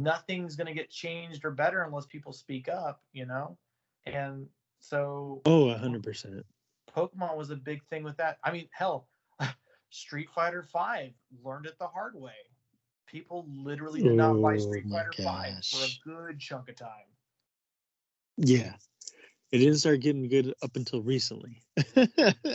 [0.00, 3.56] Nothing's going to get changed or better unless people speak up, you know?
[4.06, 4.46] And
[4.80, 5.40] so.
[5.46, 6.42] Oh, 100%.
[6.94, 8.38] Pokemon was a big thing with that.
[8.44, 9.08] I mean, hell,
[9.90, 11.12] Street Fighter Five
[11.44, 12.32] learned it the hard way.
[13.10, 16.88] People literally did not buy Street oh Fighter Five for a good chunk of time.
[18.36, 18.72] Yeah,
[19.50, 21.62] it didn't start getting good up until recently.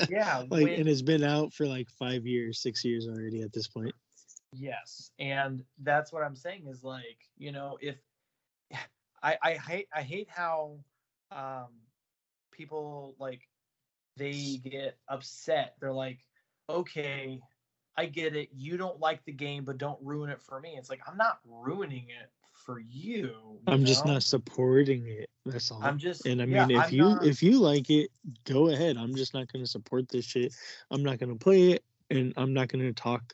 [0.09, 3.51] yeah, like, when, and it's been out for like five years, six years already at
[3.51, 3.93] this point.
[4.53, 7.95] Yes, and that's what I'm saying is like, you know, if
[9.21, 10.77] I I hate I hate how
[11.31, 11.67] um
[12.51, 13.41] people like
[14.17, 15.75] they get upset.
[15.79, 16.19] They're like,
[16.69, 17.41] okay,
[17.97, 18.49] I get it.
[18.53, 20.75] You don't like the game, but don't ruin it for me.
[20.77, 23.17] It's like, I'm not ruining it for you.
[23.17, 23.87] you I'm know?
[23.87, 25.29] just not supporting it.
[25.45, 25.81] That's all.
[25.83, 27.25] I'm just, and I mean, yeah, if I'm you not...
[27.25, 28.11] if you like it,
[28.45, 28.97] go ahead.
[28.97, 30.53] I'm just not going to support this shit.
[30.91, 33.33] I'm not going to play it, and I'm not going to talk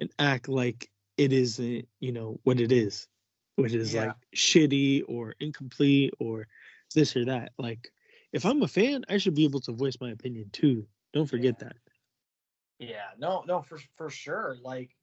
[0.00, 3.08] and act like it isn't, you know, what it is,
[3.56, 4.06] which is yeah.
[4.06, 6.46] like shitty or incomplete or
[6.94, 7.52] this or that.
[7.58, 7.90] Like,
[8.32, 10.86] if I'm a fan, I should be able to voice my opinion too.
[11.12, 11.68] Don't forget yeah.
[11.68, 11.76] that.
[12.78, 14.56] Yeah, no, no, for for sure.
[14.62, 14.94] Like,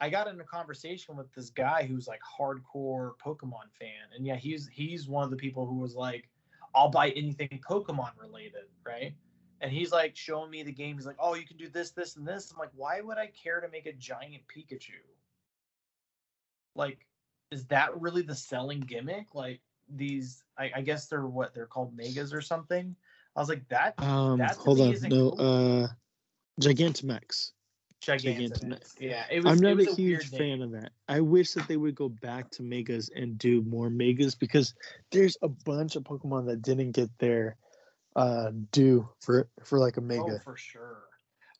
[0.00, 4.36] I got in a conversation with this guy who's like hardcore Pokemon fan, and yeah,
[4.36, 6.28] he's he's one of the people who was like,
[6.74, 9.14] "I'll buy anything Pokemon related," right?
[9.60, 10.96] And he's like showing me the game.
[10.96, 13.28] He's like, "Oh, you can do this, this, and this." I'm like, "Why would I
[13.28, 15.00] care to make a giant Pikachu?"
[16.74, 17.06] Like,
[17.50, 19.34] is that really the selling gimmick?
[19.34, 22.96] Like, these I, I, guess they're what they're called megas or something.
[23.34, 23.94] I was like that.
[23.98, 25.36] Um, hold on, no, cool.
[25.38, 25.88] uh,
[26.60, 27.52] Gigantamax.
[28.02, 28.22] Gigantamax.
[28.24, 28.94] Gigantamax.
[29.00, 29.52] Yeah, it was.
[29.52, 30.92] I'm not a, a huge fan of that.
[31.08, 34.74] I wish that they would go back to megas and do more megas because
[35.10, 37.56] there's a bunch of Pokemon that didn't get their
[38.14, 40.22] uh due for for like a mega.
[40.22, 41.05] Oh, for sure.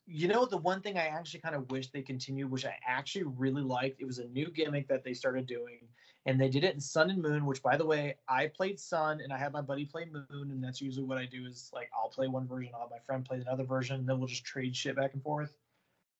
[0.09, 3.25] You know, the one thing I actually kind of wish they continued, which I actually
[3.25, 5.79] really liked, it was a new gimmick that they started doing,
[6.25, 7.45] and they did it in Sun and Moon.
[7.45, 10.63] Which, by the way, I played Sun, and I had my buddy play Moon, and
[10.63, 13.25] that's usually what I do is like I'll play one version, I'll have my friend
[13.25, 15.51] play another version, and then we'll just trade shit back and forth.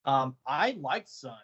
[0.04, 1.38] Um, I liked Sun,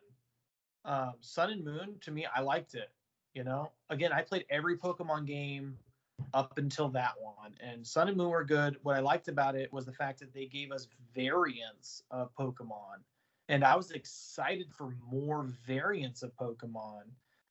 [0.83, 1.95] um, Sun and Moon.
[2.01, 2.89] To me, I liked it.
[3.33, 5.77] You know, again, I played every Pokemon game
[6.33, 7.53] up until that one.
[7.59, 8.77] And Sun and Moon were good.
[8.83, 13.01] What I liked about it was the fact that they gave us variants of Pokemon.
[13.49, 17.03] And I was excited for more variants of Pokemon.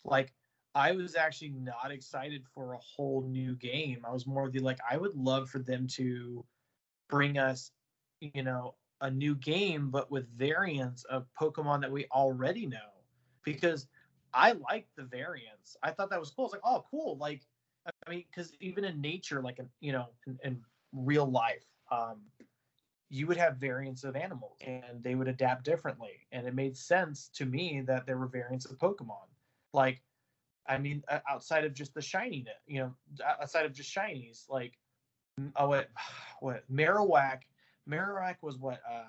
[0.04, 0.32] Like,
[0.74, 4.04] I was actually not excited for a whole new game.
[4.04, 6.44] I was more the like, I would love for them to
[7.10, 7.70] bring us,
[8.20, 12.78] you know, a new game, but with variants of Pokemon that we already know.
[13.44, 13.86] Because
[14.32, 15.76] I liked the variants.
[15.82, 16.46] I thought that was cool.
[16.46, 17.18] It's like, oh, cool.
[17.18, 17.42] Like,
[17.86, 20.60] I mean, because even in nature, like in, you know, in, in
[20.92, 22.20] real life, um,
[23.08, 26.26] you would have variants of animals and they would adapt differently.
[26.32, 29.26] And it made sense to me that there were variants of Pokemon.
[29.72, 30.00] Like,
[30.66, 32.94] I mean, outside of just the shiny, you know,
[33.40, 34.78] outside of just shinies, like,
[35.56, 35.90] oh, what,
[36.40, 37.40] what, Marowak,
[37.88, 39.06] Marowak was what, um,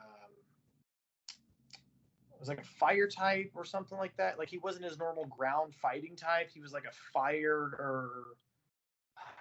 [2.44, 4.38] was like a fire type or something like that.
[4.38, 6.50] Like he wasn't his normal ground fighting type.
[6.54, 8.36] He was like a fire or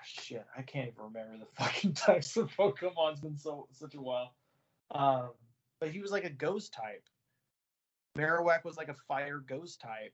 [0.05, 3.12] shit, I can't even remember the fucking types of Pokemon.
[3.12, 4.34] It's been so such a while.
[4.90, 5.30] Um,
[5.80, 7.05] but he was like a ghost type.
[8.16, 10.12] Marowak was like a fire ghost type.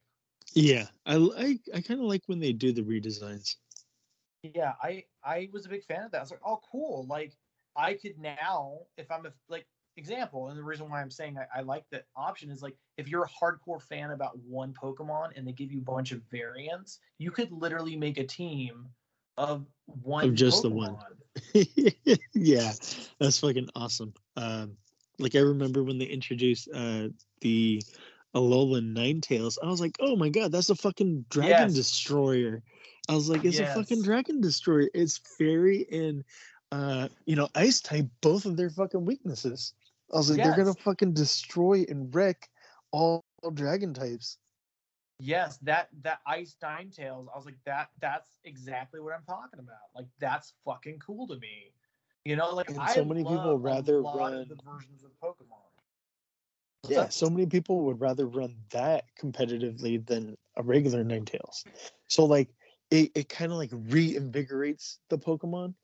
[0.55, 3.57] Yeah, I I, I kind of like when they do the redesigns.
[4.43, 6.19] Yeah, I I was a big fan of that.
[6.19, 7.07] I was like, oh, cool.
[7.09, 7.37] Like
[7.77, 9.67] I could now, if I'm a like
[9.97, 13.09] example, and the reason why I'm saying I, I like that option is like if
[13.09, 17.01] you're a hardcore fan about one Pokemon and they give you a bunch of variants,
[17.19, 18.87] you could literally make a team
[19.39, 20.97] of one of just the one.
[22.35, 22.73] yeah,
[23.21, 24.13] that's fucking awesome.
[24.37, 24.77] Um,
[25.19, 27.09] like I remember when they introduced uh
[27.41, 27.83] the
[28.35, 31.75] Alolan Ninetales, I was like, oh my god, that's a fucking dragon Yes.
[31.75, 32.63] destroyer.
[33.09, 34.91] I was like, it's a fucking dragon destroyer.
[34.93, 36.25] It's fairy and
[36.71, 39.73] uh, you know, ice type, both of their fucking weaknesses.
[40.13, 42.49] I was like, they're gonna fucking destroy and wreck
[42.91, 43.23] all
[43.55, 44.39] dragon types.
[45.21, 47.29] Yes, that that Ice Nine Tails.
[47.33, 49.91] I was like, that that's exactly what I'm talking about.
[49.95, 51.73] Like that's fucking cool to me.
[52.25, 55.65] You know, like And I so many people rather run- the versions of Pokemon.
[56.83, 61.65] What's Yeah, so many people would rather run that competitively than a regular Ninetales.
[62.07, 62.49] So like
[62.91, 65.75] it, it kind of like reinvigorates the Pokemon,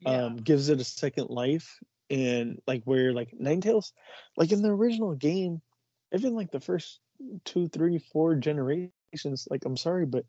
[0.00, 1.78] yeah, um, gives it a second life,
[2.10, 3.92] and like where like Ninetales,
[4.36, 5.60] like in the original game,
[6.12, 7.00] even like the first
[7.44, 10.24] two, three, four generations, like I'm sorry, but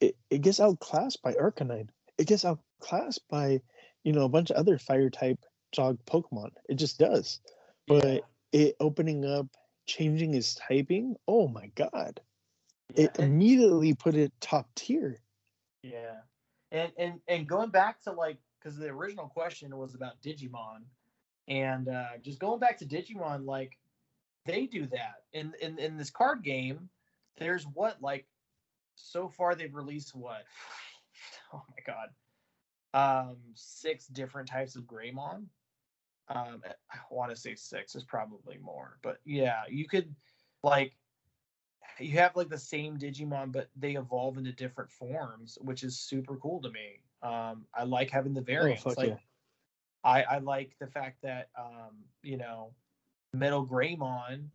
[0.00, 1.88] it, it gets outclassed by Arcanine.
[2.18, 3.60] It gets outclassed by,
[4.04, 5.38] you know, a bunch of other fire type
[5.72, 6.50] dog Pokemon.
[6.68, 7.40] It just does
[7.90, 8.20] but yeah,
[8.52, 9.46] it opening up,
[9.86, 12.20] changing his typing, oh my god.
[12.94, 13.04] yeah.
[13.04, 15.20] It immediately put it top tier.
[15.82, 16.20] Yeah,
[16.70, 20.84] and and and going back to like because the original question was about Digimon,
[21.48, 23.76] and uh, just going back to Digimon, like
[24.46, 26.88] they do that in in in this card game.
[27.38, 28.26] There's what like
[28.96, 30.44] so far they've released what?
[31.52, 35.46] Oh my god, um, six different types of Greymon.
[36.28, 36.62] Um,
[36.92, 37.96] I want to say six.
[37.96, 40.14] is probably more, but yeah, you could
[40.62, 40.92] like
[41.98, 46.36] you have like the same Digimon, but they evolve into different forms, which is super
[46.36, 47.00] cool to me.
[47.22, 48.82] Um, I like having the variants.
[48.82, 49.16] fuck like yeah.
[50.02, 52.72] I, I like the fact that um, you know,
[53.32, 54.48] Metal Greymon,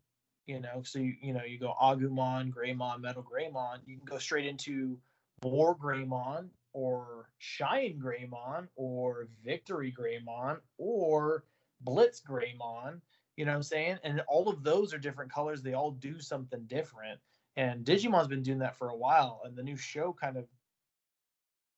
[0.47, 4.17] you know, so you you know, you go Agumon, Greymon, Metal Greymon, you can go
[4.17, 4.97] straight into
[5.43, 11.45] War Greymon or Shine Greymon or Victory Greymon or
[11.81, 13.01] Blitz Greymon.
[13.37, 13.97] You know what I'm saying?
[14.03, 15.61] And all of those are different colors.
[15.61, 17.19] They all do something different.
[17.57, 20.45] And Digimon's been doing that for a while, and the new show kind of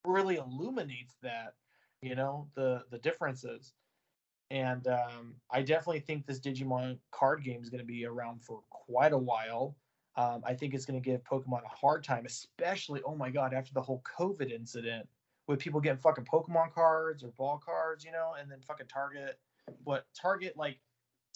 [0.03, 1.53] really illuminates that,
[2.01, 3.73] you know, the the differences.
[4.49, 8.61] And um, I definitely think this Digimon card game is going to be around for
[8.69, 9.75] quite a while.
[10.15, 13.53] Um, I think it's going to give Pokemon a hard time, especially oh my god,
[13.53, 15.07] after the whole COVID incident
[15.47, 19.39] with people getting fucking Pokemon cards or ball cards, you know, and then fucking Target,
[19.83, 20.79] what Target like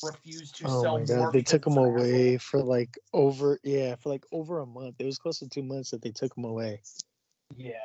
[0.03, 4.09] refused to Oh sell my god, they took them away for like over yeah, for
[4.09, 4.95] like over a month.
[4.99, 6.81] It was close to two months that they took them away.
[7.55, 7.75] Yeah.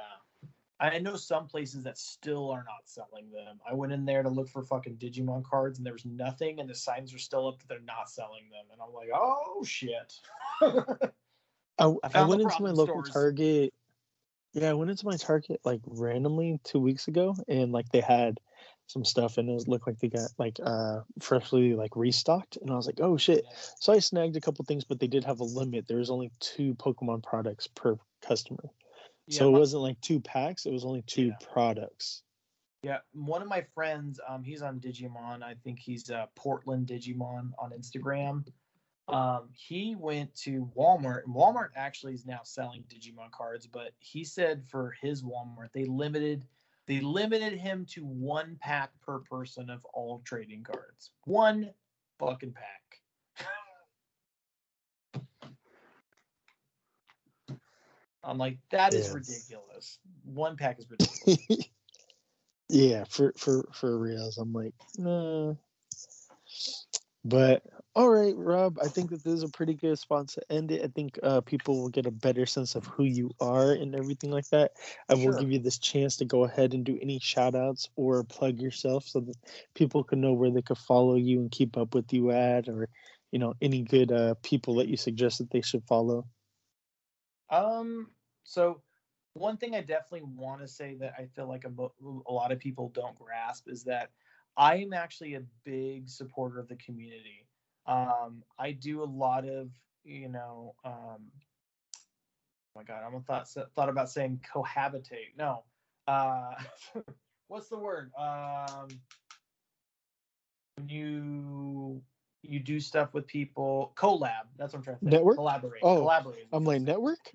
[0.78, 3.58] I know some places that still are not selling them.
[3.68, 6.68] I went in there to look for fucking Digimon cards and there was nothing, and
[6.68, 8.66] the signs are still up that they're not selling them.
[8.70, 10.12] And I'm like, oh shit.
[11.78, 13.10] I, I I, went into my local stores.
[13.10, 13.72] Target.
[14.52, 18.38] Yeah, I went into my Target like randomly two weeks ago, and like they had
[18.86, 22.76] some stuff, and it looked like they got like uh freshly like restocked, and I
[22.76, 23.44] was like, oh shit.
[23.80, 25.88] So I snagged a couple things, but they did have a limit.
[25.88, 28.70] There was only two Pokemon products per customer,
[29.26, 30.66] Yeah, so it my- wasn't like two packs.
[30.66, 31.36] It was only two Yeah.
[31.52, 32.22] products.
[32.82, 35.42] Yeah, one of my friends, um, he's on Digimon.
[35.42, 38.46] I think he's uh, Portland Digimon on Instagram.
[39.08, 43.66] Um, he went to Walmart, and Walmart actually is now selling Digimon cards.
[43.66, 46.46] But he said for his Walmart, they limited
[46.86, 51.10] they limited him to one pack per person of all trading cards.
[51.24, 51.72] One
[52.20, 52.82] fucking pack.
[58.26, 59.14] I'm like, that is Yes.
[59.14, 59.98] ridiculous.
[60.24, 61.68] One pack is ridiculous.
[62.68, 64.36] yeah, for for for reals.
[64.38, 65.54] I'm like, nah.
[67.24, 67.64] But
[67.96, 68.78] all right, Rob.
[68.80, 70.84] I think that this is a pretty good spot to end it.
[70.84, 74.30] I think uh, people will get a better sense of who you are and everything
[74.30, 74.72] like that.
[75.08, 78.22] I will give you this chance to go ahead and do any shout outs or
[78.22, 79.36] plug yourself so that
[79.74, 82.88] people can know where they could follow you and keep up with you at, or
[83.32, 86.26] you know, any good uh, people that you suggest that they should follow.
[87.50, 88.10] Um,
[88.44, 88.82] so
[89.34, 91.72] one thing I definitely want to say that I feel like a,
[92.26, 94.10] a lot of people don't grasp is that
[94.56, 97.46] I am actually a big supporter of the community.
[97.86, 99.70] Um, I do a lot of,
[100.04, 105.36] you know, um, oh my God, I almost thought thought about saying cohabitate.
[105.36, 105.64] No,
[106.08, 106.54] uh,
[107.48, 108.10] what's the word?
[108.18, 108.88] Um,
[110.76, 112.02] when you
[112.42, 114.46] you do stuff with people, collab.
[114.56, 115.10] That's what I'm trying to say.
[115.10, 115.36] Network?
[115.36, 115.82] Collaborate.
[115.82, 116.46] Oh, collaborate.
[116.52, 117.30] I'm like network.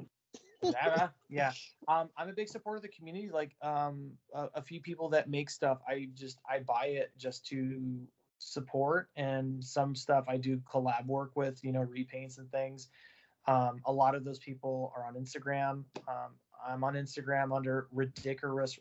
[0.61, 1.51] yeah, yeah.
[1.87, 3.29] Um, I'm a big supporter of the community.
[3.31, 7.45] Like um, a, a few people that make stuff, I just I buy it just
[7.47, 12.89] to support, and some stuff I do collab work with, you know, repaints and things.
[13.47, 15.83] Um, a lot of those people are on Instagram.
[16.07, 16.35] Um,
[16.65, 18.79] I'm on Instagram under ridiculous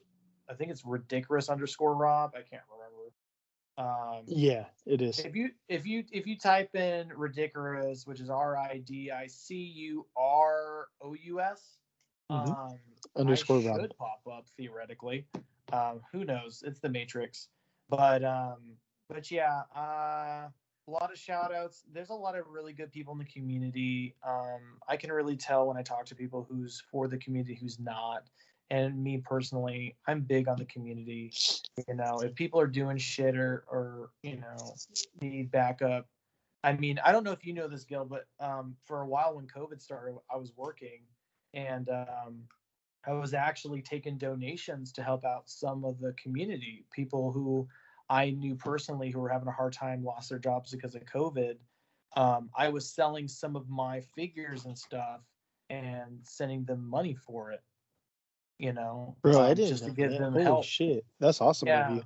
[0.51, 2.33] I think it's ridiculous underscore Rob.
[2.35, 2.80] I can't remember.
[3.81, 5.19] Um, Yeah, it is.
[5.21, 9.27] if you if you if you type in ridiculous, which is R I D I
[9.27, 11.79] C U R O U S,
[12.31, 12.57] Mhm.
[12.57, 12.79] um,
[13.17, 13.81] Underscore I Rob.
[13.81, 15.27] should pop up theoretically.
[15.73, 16.63] Um, who knows?
[16.67, 17.49] It's the Matrix.
[17.89, 18.77] But um,
[19.09, 20.51] but yeah, uh,
[20.87, 21.85] a lot of shout outs.
[21.91, 24.15] There's a lot of really good people in the community.
[24.23, 27.79] Um, I can really tell when I talk to people who's for the community, who's
[27.81, 28.29] not.
[28.71, 31.33] And me personally, I'm big on the community.
[31.89, 34.75] You know, if people are doing shit or or you know
[35.21, 36.07] need backup.
[36.63, 39.35] I mean, I don't know if you know this, Gil, but um, for a while
[39.35, 41.01] when COVID started, I was working,
[41.55, 42.43] and um,
[43.07, 47.67] I was actually taking donations to help out some of the community people who
[48.11, 51.57] I knew personally who were having a hard time, lost their jobs because of COVID.
[52.17, 55.21] Um, I was selling some of my figures and stuff
[55.71, 57.63] and sending them money for it.
[58.61, 60.19] You know, Bro, I um, didn't just to give that.
[60.19, 60.65] them Holy help.
[60.65, 61.07] shit.
[61.19, 61.95] That's awesome of Yeah.
[61.95, 62.03] you.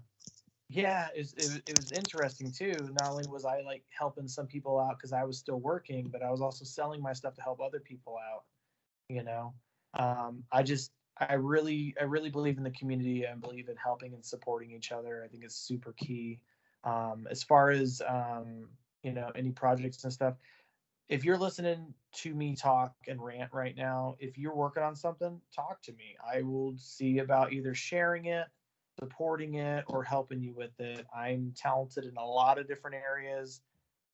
[0.68, 2.90] Yeah, it was, it, was- it was interesting too.
[3.00, 6.22] Not only was I like helping some people out because I was still working, but
[6.22, 8.44] I was also selling my stuff to help other people out.
[9.08, 9.54] You know,
[9.94, 14.14] um, I just I really I really believe in the community and believe in helping
[14.14, 15.24] and supporting each other.
[15.24, 16.38] I think it's super key.
[16.84, 18.68] Um, as far as um,
[19.02, 20.34] you know, any projects and stuff.
[21.08, 25.40] If you're listening to me talk and rant right now, if you're working on something,
[25.54, 26.16] talk to me.
[26.26, 28.46] I will see about either sharing it
[28.98, 31.06] supporting it or helping you with it.
[31.14, 33.60] I'm talented in a lot of different areas.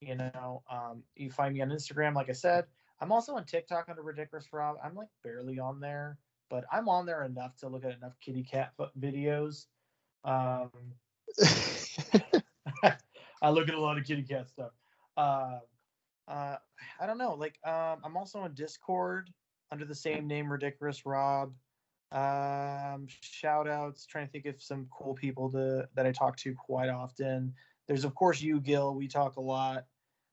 [0.01, 2.64] You know, um, you find me on Instagram, like I said.
[3.01, 4.76] I'm also on TikTok under Ridiculous Rob.
[4.82, 6.18] I'm like barely on there,
[6.49, 9.66] but I'm on there enough to look at enough kitty cat videos.
[10.24, 10.70] Um,
[13.43, 14.72] I look at a lot of kitty cat stuff.
[15.16, 15.59] Uh,
[16.31, 16.57] uh,
[17.01, 17.35] I don't know.
[17.35, 19.31] Like, um, I'm also on Discord
[19.72, 21.53] under the same name, Ridiculous Rob.
[22.12, 24.07] Um, shout outs.
[24.07, 27.53] Trying to think of some cool people to that I talk to quite often.
[27.87, 28.95] There's of course you, Gil.
[28.95, 29.85] We talk a lot.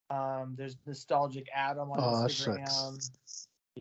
[0.09, 3.09] Um, there's nostalgic Adam on Aw, Instagram.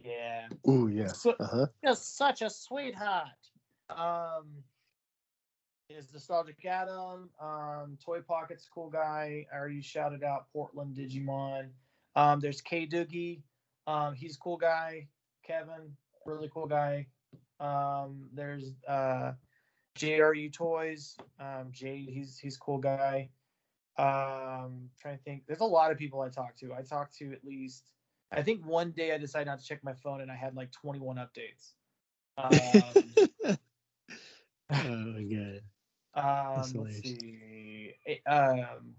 [0.02, 1.06] Yeah, Ooh, yeah.
[1.08, 1.66] So- Uh huh.
[1.84, 3.28] just such a sweetheart.
[3.90, 4.62] Um,
[5.88, 7.30] is nostalgic Adam.
[7.40, 9.46] Um, Toy Pocket's cool guy.
[9.52, 11.68] I already shouted out Portland Digimon.
[12.16, 13.42] Um, there's K Doogie.
[13.86, 15.08] Um, he's a cool guy.
[15.46, 17.06] Kevin, really cool guy.
[17.60, 19.32] Um, there's uh,
[19.98, 21.16] JRU Toys.
[21.38, 23.28] Um, Jade, he's he's a cool guy.
[23.98, 25.44] Um, trying to think.
[25.46, 26.74] There's a lot of people I talk to.
[26.74, 27.92] I talk to at least.
[28.32, 30.72] I think one day I decided not to check my phone and I had like
[30.72, 31.74] 21 updates.
[32.36, 32.50] Um,
[34.72, 35.60] oh my god.
[36.14, 37.92] Um, let's see.
[38.06, 38.94] Eh, Um,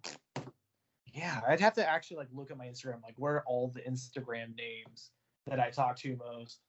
[1.17, 3.81] yeah, I'd have to actually like look at my Instagram, like where are all the
[3.81, 5.09] Instagram names
[5.47, 6.59] that I talk to most.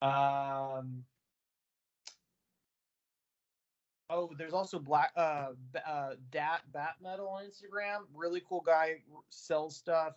[0.00, 1.04] Um,
[4.08, 5.48] oh, there's also Black uh,
[5.86, 8.04] uh Dat Bat Metal on Instagram.
[8.14, 10.14] Really cool guy, sells stuff.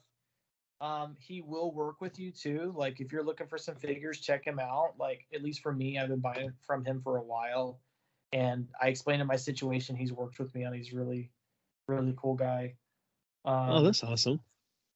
[0.79, 2.73] Um, he will work with you too.
[2.77, 4.93] Like if you're looking for some figures, check him out.
[4.97, 7.81] Like at least for me, I've been buying from him for a while
[8.31, 9.95] and I explained him my situation.
[9.95, 10.73] He's worked with me on.
[10.73, 11.31] He's really,
[11.87, 12.75] really cool guy.
[13.45, 14.39] Um, oh, that's awesome.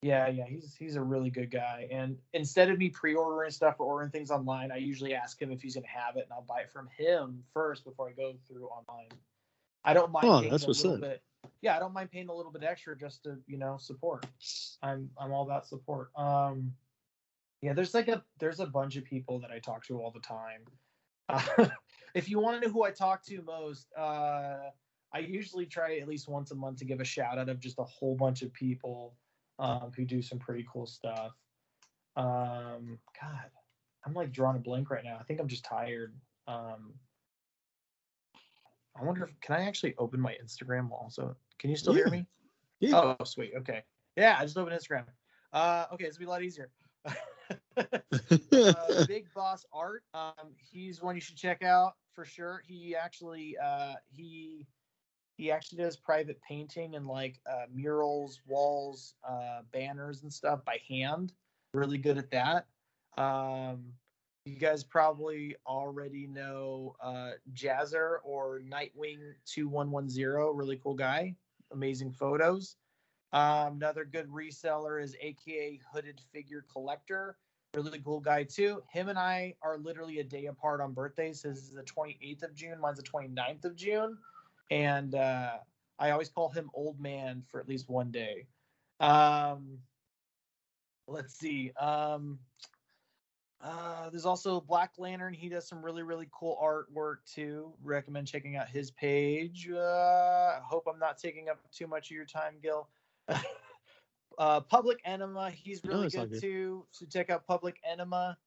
[0.01, 0.45] yeah, yeah.
[0.45, 1.87] He's he's a really good guy.
[1.91, 5.61] And instead of me pre-ordering stuff or ordering things online, I usually ask him if
[5.61, 8.67] he's gonna have it, and I'll buy it from him first before I go through
[8.67, 9.09] online.
[9.83, 11.01] I don't mind Oh, paying that's a what's little up.
[11.01, 11.23] bit.
[11.61, 14.25] Yeah, I don't mind paying a little bit extra just to you know support.
[14.81, 16.11] I'm I'm all about support.
[16.15, 16.73] Um,
[17.61, 20.19] yeah, there's like a there's a bunch of people that I talk to all the
[20.19, 20.61] time.
[21.29, 21.67] Uh,
[22.13, 24.69] if you want to know who I talk to most, uh,
[25.13, 27.79] I usually try at least once a month to give a shout out of just
[27.79, 29.16] a whole bunch of people
[29.59, 31.32] um, who do some pretty cool stuff.
[32.16, 33.50] Um, God,
[34.05, 35.17] I'm like drawing a blank right now.
[35.20, 36.13] I think I'm just tired.
[36.47, 36.93] Um,
[39.00, 41.36] I wonder if can I actually open my Instagram also?
[41.59, 42.25] Can you still hear me?
[42.79, 43.16] Yeah.
[43.20, 43.54] Oh, sweet.
[43.58, 43.84] Okay.
[44.16, 45.05] Yeah, I just opened Instagram.
[45.54, 46.70] Uh, okay, it's be a lot easier.
[47.78, 50.04] uh, Big Boss Art.
[50.13, 52.62] Um, he's one you should check out for sure.
[52.66, 54.67] He actually uh, he
[55.38, 60.80] he actually does private painting and like uh, murals, walls, uh, banners and stuff by
[60.89, 61.34] hand.
[61.74, 62.66] Really good at that.
[63.22, 63.93] Um,
[64.46, 70.51] you guys probably already know uh, Jazzer or Nightwing two one one zero.
[70.51, 71.36] Really cool guy.
[71.72, 72.78] Amazing photos.
[73.34, 77.38] Um, another good reseller is AKA Hooded Figure Collector
[77.76, 78.82] really cool guy too.
[78.92, 81.43] Him and I are literally a day apart on birthdays.
[81.43, 84.18] His is the 28th of June, mine's the 29th of June.
[84.69, 85.57] And uh,
[85.99, 88.47] I always call him old man for at least one day.
[88.99, 89.77] Um,
[91.07, 91.71] let's see.
[91.79, 92.39] Um,
[93.59, 95.33] Uh, there's also Black Lantern.
[95.33, 97.73] He does some really, really cool artwork too.
[97.83, 99.67] Recommend checking out his page.
[99.69, 102.87] Uh, hope I'm not taking up too much of your time, Gil.
[104.37, 105.49] uh, Public Enema.
[105.49, 106.41] He's really all good, good.
[106.41, 106.85] too.
[106.91, 108.37] So check out Public Enema.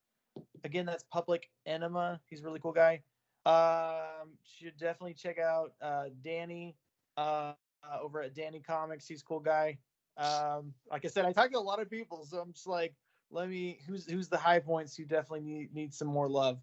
[0.62, 2.20] Again, that's Public Enema.
[2.28, 3.02] He's a really cool guy.
[3.46, 6.76] Um, should definitely check out uh, Danny
[7.16, 7.52] uh,
[7.82, 9.06] uh, over at Danny Comics.
[9.06, 9.78] He's a cool guy.
[10.16, 12.94] Um, like I said, I talk to a lot of people, so I'm just like,
[13.30, 16.58] let me who's who's the high points who definitely need need some more love.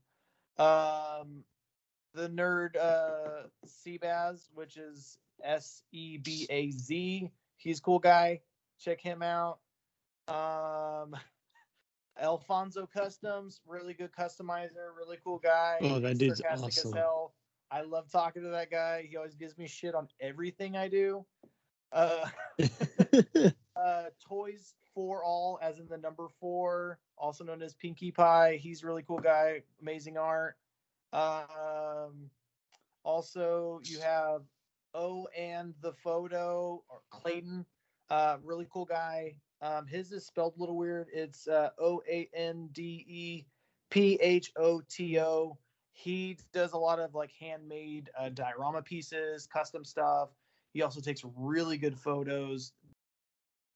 [0.57, 1.43] Um,
[2.13, 7.31] the nerd uh, Sebaz, which is S E B A Z.
[7.57, 8.41] He's cool guy.
[8.79, 9.59] Check him out.
[10.27, 11.15] Um,
[12.21, 15.77] Alfonso Customs, really good customizer, really cool guy.
[15.81, 16.93] Oh, that dude's sarcastic awesome.
[16.93, 17.33] as hell.
[17.69, 19.07] I love talking to that guy.
[19.09, 21.25] He always gives me shit on everything I do.
[21.91, 22.27] Uh,
[23.75, 28.57] uh, Toys for All, as in the number four, also known as Pinkie Pie.
[28.61, 30.55] He's a really cool guy, amazing art.
[31.13, 32.29] Um,
[33.03, 34.41] also, you have
[34.93, 37.65] Oh and the photo or Clayton,
[38.09, 39.35] uh, really cool guy.
[39.61, 41.07] Um, his is spelled a little weird.
[41.11, 43.45] It's uh, O A N D E
[43.89, 45.57] P H O T O.
[45.93, 50.29] He does a lot of like handmade uh, diorama pieces, custom stuff.
[50.73, 52.73] He also takes really good photos.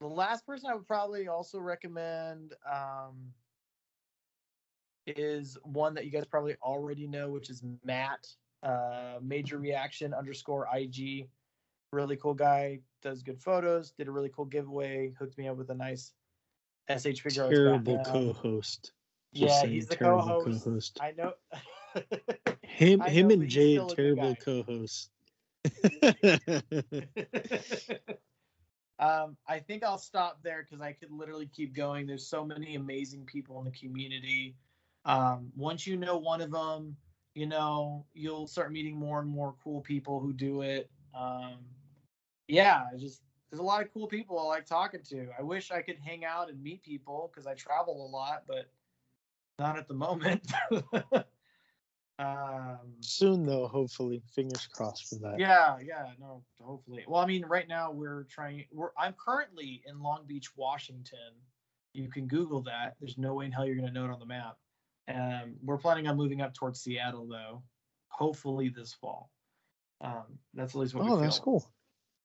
[0.01, 3.33] The last person I would probably also recommend um,
[5.07, 8.27] is one that you guys probably already know, which is Matt,
[8.61, 11.27] uh, Major Reaction underscore IG.
[11.93, 15.69] Really cool guy, does good photos, did a really cool giveaway, hooked me up with
[15.69, 16.13] a nice
[16.87, 17.55] SH figure.
[17.55, 18.91] terrible co-host.
[19.33, 20.35] Just Yeah, he's the terrible co-host.
[20.35, 20.99] co-host.
[20.99, 21.33] I know.
[22.63, 25.09] Him, I him, know, and but he's Jade, still a good terrible co-hosts.
[28.99, 32.07] um, I think I'll stop there because I could literally keep going.
[32.07, 34.55] There's so many amazing people in the community.
[35.05, 36.95] Um, once you know one of them,
[37.33, 40.89] you know you'll start meeting more and more cool people who do it.
[41.15, 41.59] Um,
[42.51, 45.29] yeah, I just there's a lot of cool people I like talking to.
[45.37, 48.69] I wish I could hang out and meet people because I travel a lot, but
[49.57, 50.51] not at the moment.
[52.19, 55.39] um, Soon, though, hopefully, fingers crossed for that.
[55.39, 57.05] yeah, yeah, no, hopefully.
[57.07, 58.65] Well, I mean, right now we're trying.
[58.71, 61.33] We're I'm currently in Long Beach, Washington.
[61.93, 62.95] You can Google that.
[62.99, 64.57] There's no way in hell you're gonna know it on the map.
[65.07, 67.63] Um, we're planning on moving up towards Seattle, though.
[68.09, 69.29] Hopefully this fall.
[69.99, 70.23] Um,
[70.53, 71.05] that's at least what.
[71.05, 71.65] we Oh, that's cool.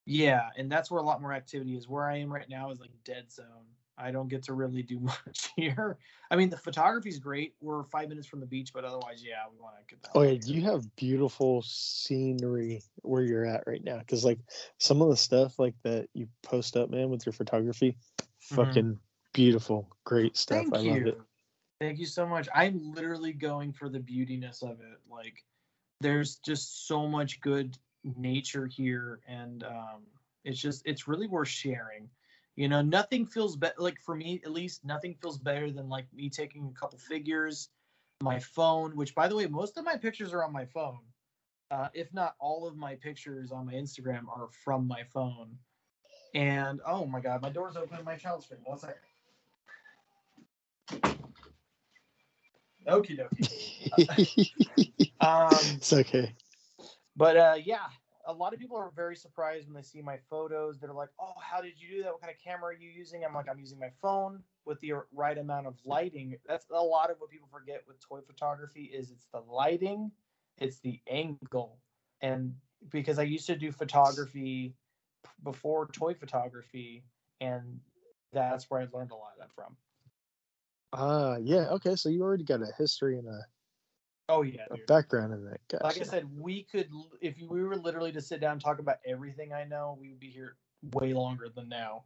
[0.09, 1.89] Yeah, and that's where a lot more activity is.
[1.89, 3.67] Where I am right now is like dead zone.
[3.97, 5.97] I don't get to really do much here.
[6.31, 7.55] I mean, the photography's great.
[7.59, 10.11] We're five minutes from the beach, but otherwise, yeah, we want to get that.
[10.15, 13.99] Oh yeah, you have beautiful scenery where you're at right now.
[13.99, 14.39] Because like
[14.77, 17.97] some of the stuff like that you post up, man, with your photography,
[18.39, 18.97] fucking
[19.33, 20.67] beautiful, great stuff.
[20.67, 20.71] Mm-hmm.
[20.71, 20.91] Thank I you.
[20.91, 21.21] love it.
[21.81, 22.47] Thank you so much.
[22.55, 24.99] I'm literally going for the beautiness of it.
[25.09, 25.43] Like,
[25.99, 27.77] there's just so much good
[28.15, 30.03] nature here, and um,
[30.43, 32.09] it's just it's really worth sharing.
[32.55, 33.75] You know, nothing feels better.
[33.77, 37.69] Like for me, at least, nothing feels better than like me taking a couple figures,
[38.21, 38.95] my phone.
[38.95, 40.99] Which, by the way, most of my pictures are on my phone.
[41.69, 45.57] Uh, if not all of my pictures on my Instagram are from my phone.
[46.33, 48.03] And oh my god, my door's open.
[48.03, 48.65] My child's screaming.
[48.65, 48.95] One second.
[52.87, 55.01] Okie dokie.
[55.19, 56.35] Um, it's okay.
[57.17, 57.87] But uh, yeah,
[58.27, 60.79] a lot of people are very surprised when they see my photos.
[60.79, 62.11] They're like, "Oh, how did you do that?
[62.11, 64.93] What kind of camera are you using?" I'm like, "I'm using my phone with the
[65.11, 69.11] right amount of lighting." That's a lot of what people forget with toy photography is
[69.11, 70.11] it's the lighting,
[70.57, 71.79] it's the angle,
[72.21, 72.55] and
[72.91, 74.75] because I used to do photography
[75.43, 77.03] before toy photography,
[77.41, 77.79] and
[78.31, 79.75] that's where I learned a lot of that from.
[80.93, 81.69] Ah, yeah.
[81.71, 83.45] Okay, so you already got a history and a,
[84.29, 84.87] Oh yeah, a dude.
[84.87, 85.59] background in that.
[85.69, 85.83] Gotcha.
[85.85, 86.89] like I said, we could
[87.21, 90.19] if we were literally to sit down and talk about everything I know, we would
[90.19, 90.55] be here
[90.93, 92.03] way longer than now.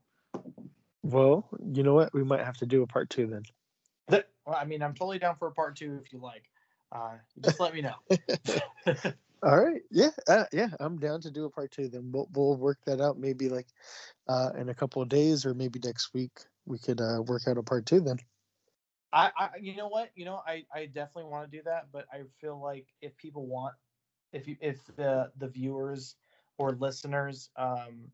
[1.03, 2.13] Well, you know what?
[2.13, 3.43] We might have to do a part two then.
[4.43, 6.49] Well, I mean, I'm totally down for a part two if you like.
[6.91, 7.11] Uh,
[7.41, 7.93] just let me know.
[9.43, 9.81] All right.
[9.91, 10.09] Yeah.
[10.27, 10.69] Uh, yeah.
[10.79, 11.87] I'm down to do a part two.
[11.87, 13.19] Then we'll we'll work that out.
[13.19, 13.67] Maybe like
[14.27, 16.31] uh, in a couple of days, or maybe next week.
[16.65, 18.17] We could uh, work out a part two then.
[19.13, 22.05] I, I, you know what, you know, I, I definitely want to do that, but
[22.11, 23.75] I feel like if people want,
[24.31, 26.15] if you, if the the viewers
[26.57, 28.11] or listeners um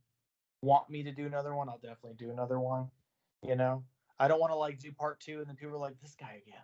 [0.61, 2.89] want me to do another one, I'll definitely do another one.
[3.43, 3.83] You know,
[4.19, 6.41] I don't want to like do part two and then people are like, this guy
[6.45, 6.61] again.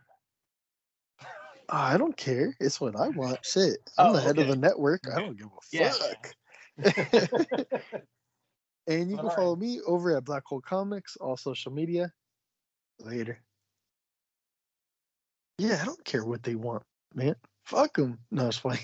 [1.69, 2.55] Ah, I don't care.
[2.59, 3.39] It's what I want.
[3.45, 3.77] Shit.
[3.97, 5.07] I'm Oh, the head of the network.
[5.09, 5.93] I don't give a Yeah.
[5.93, 6.35] fuck.
[8.87, 12.11] and you But can follow me over at Black Hole Comics, all social media.
[12.99, 13.39] Later.
[15.57, 17.35] Yeah, I don't care what they want, man.
[17.65, 18.19] Fuck them.
[18.31, 18.79] No, it's funny.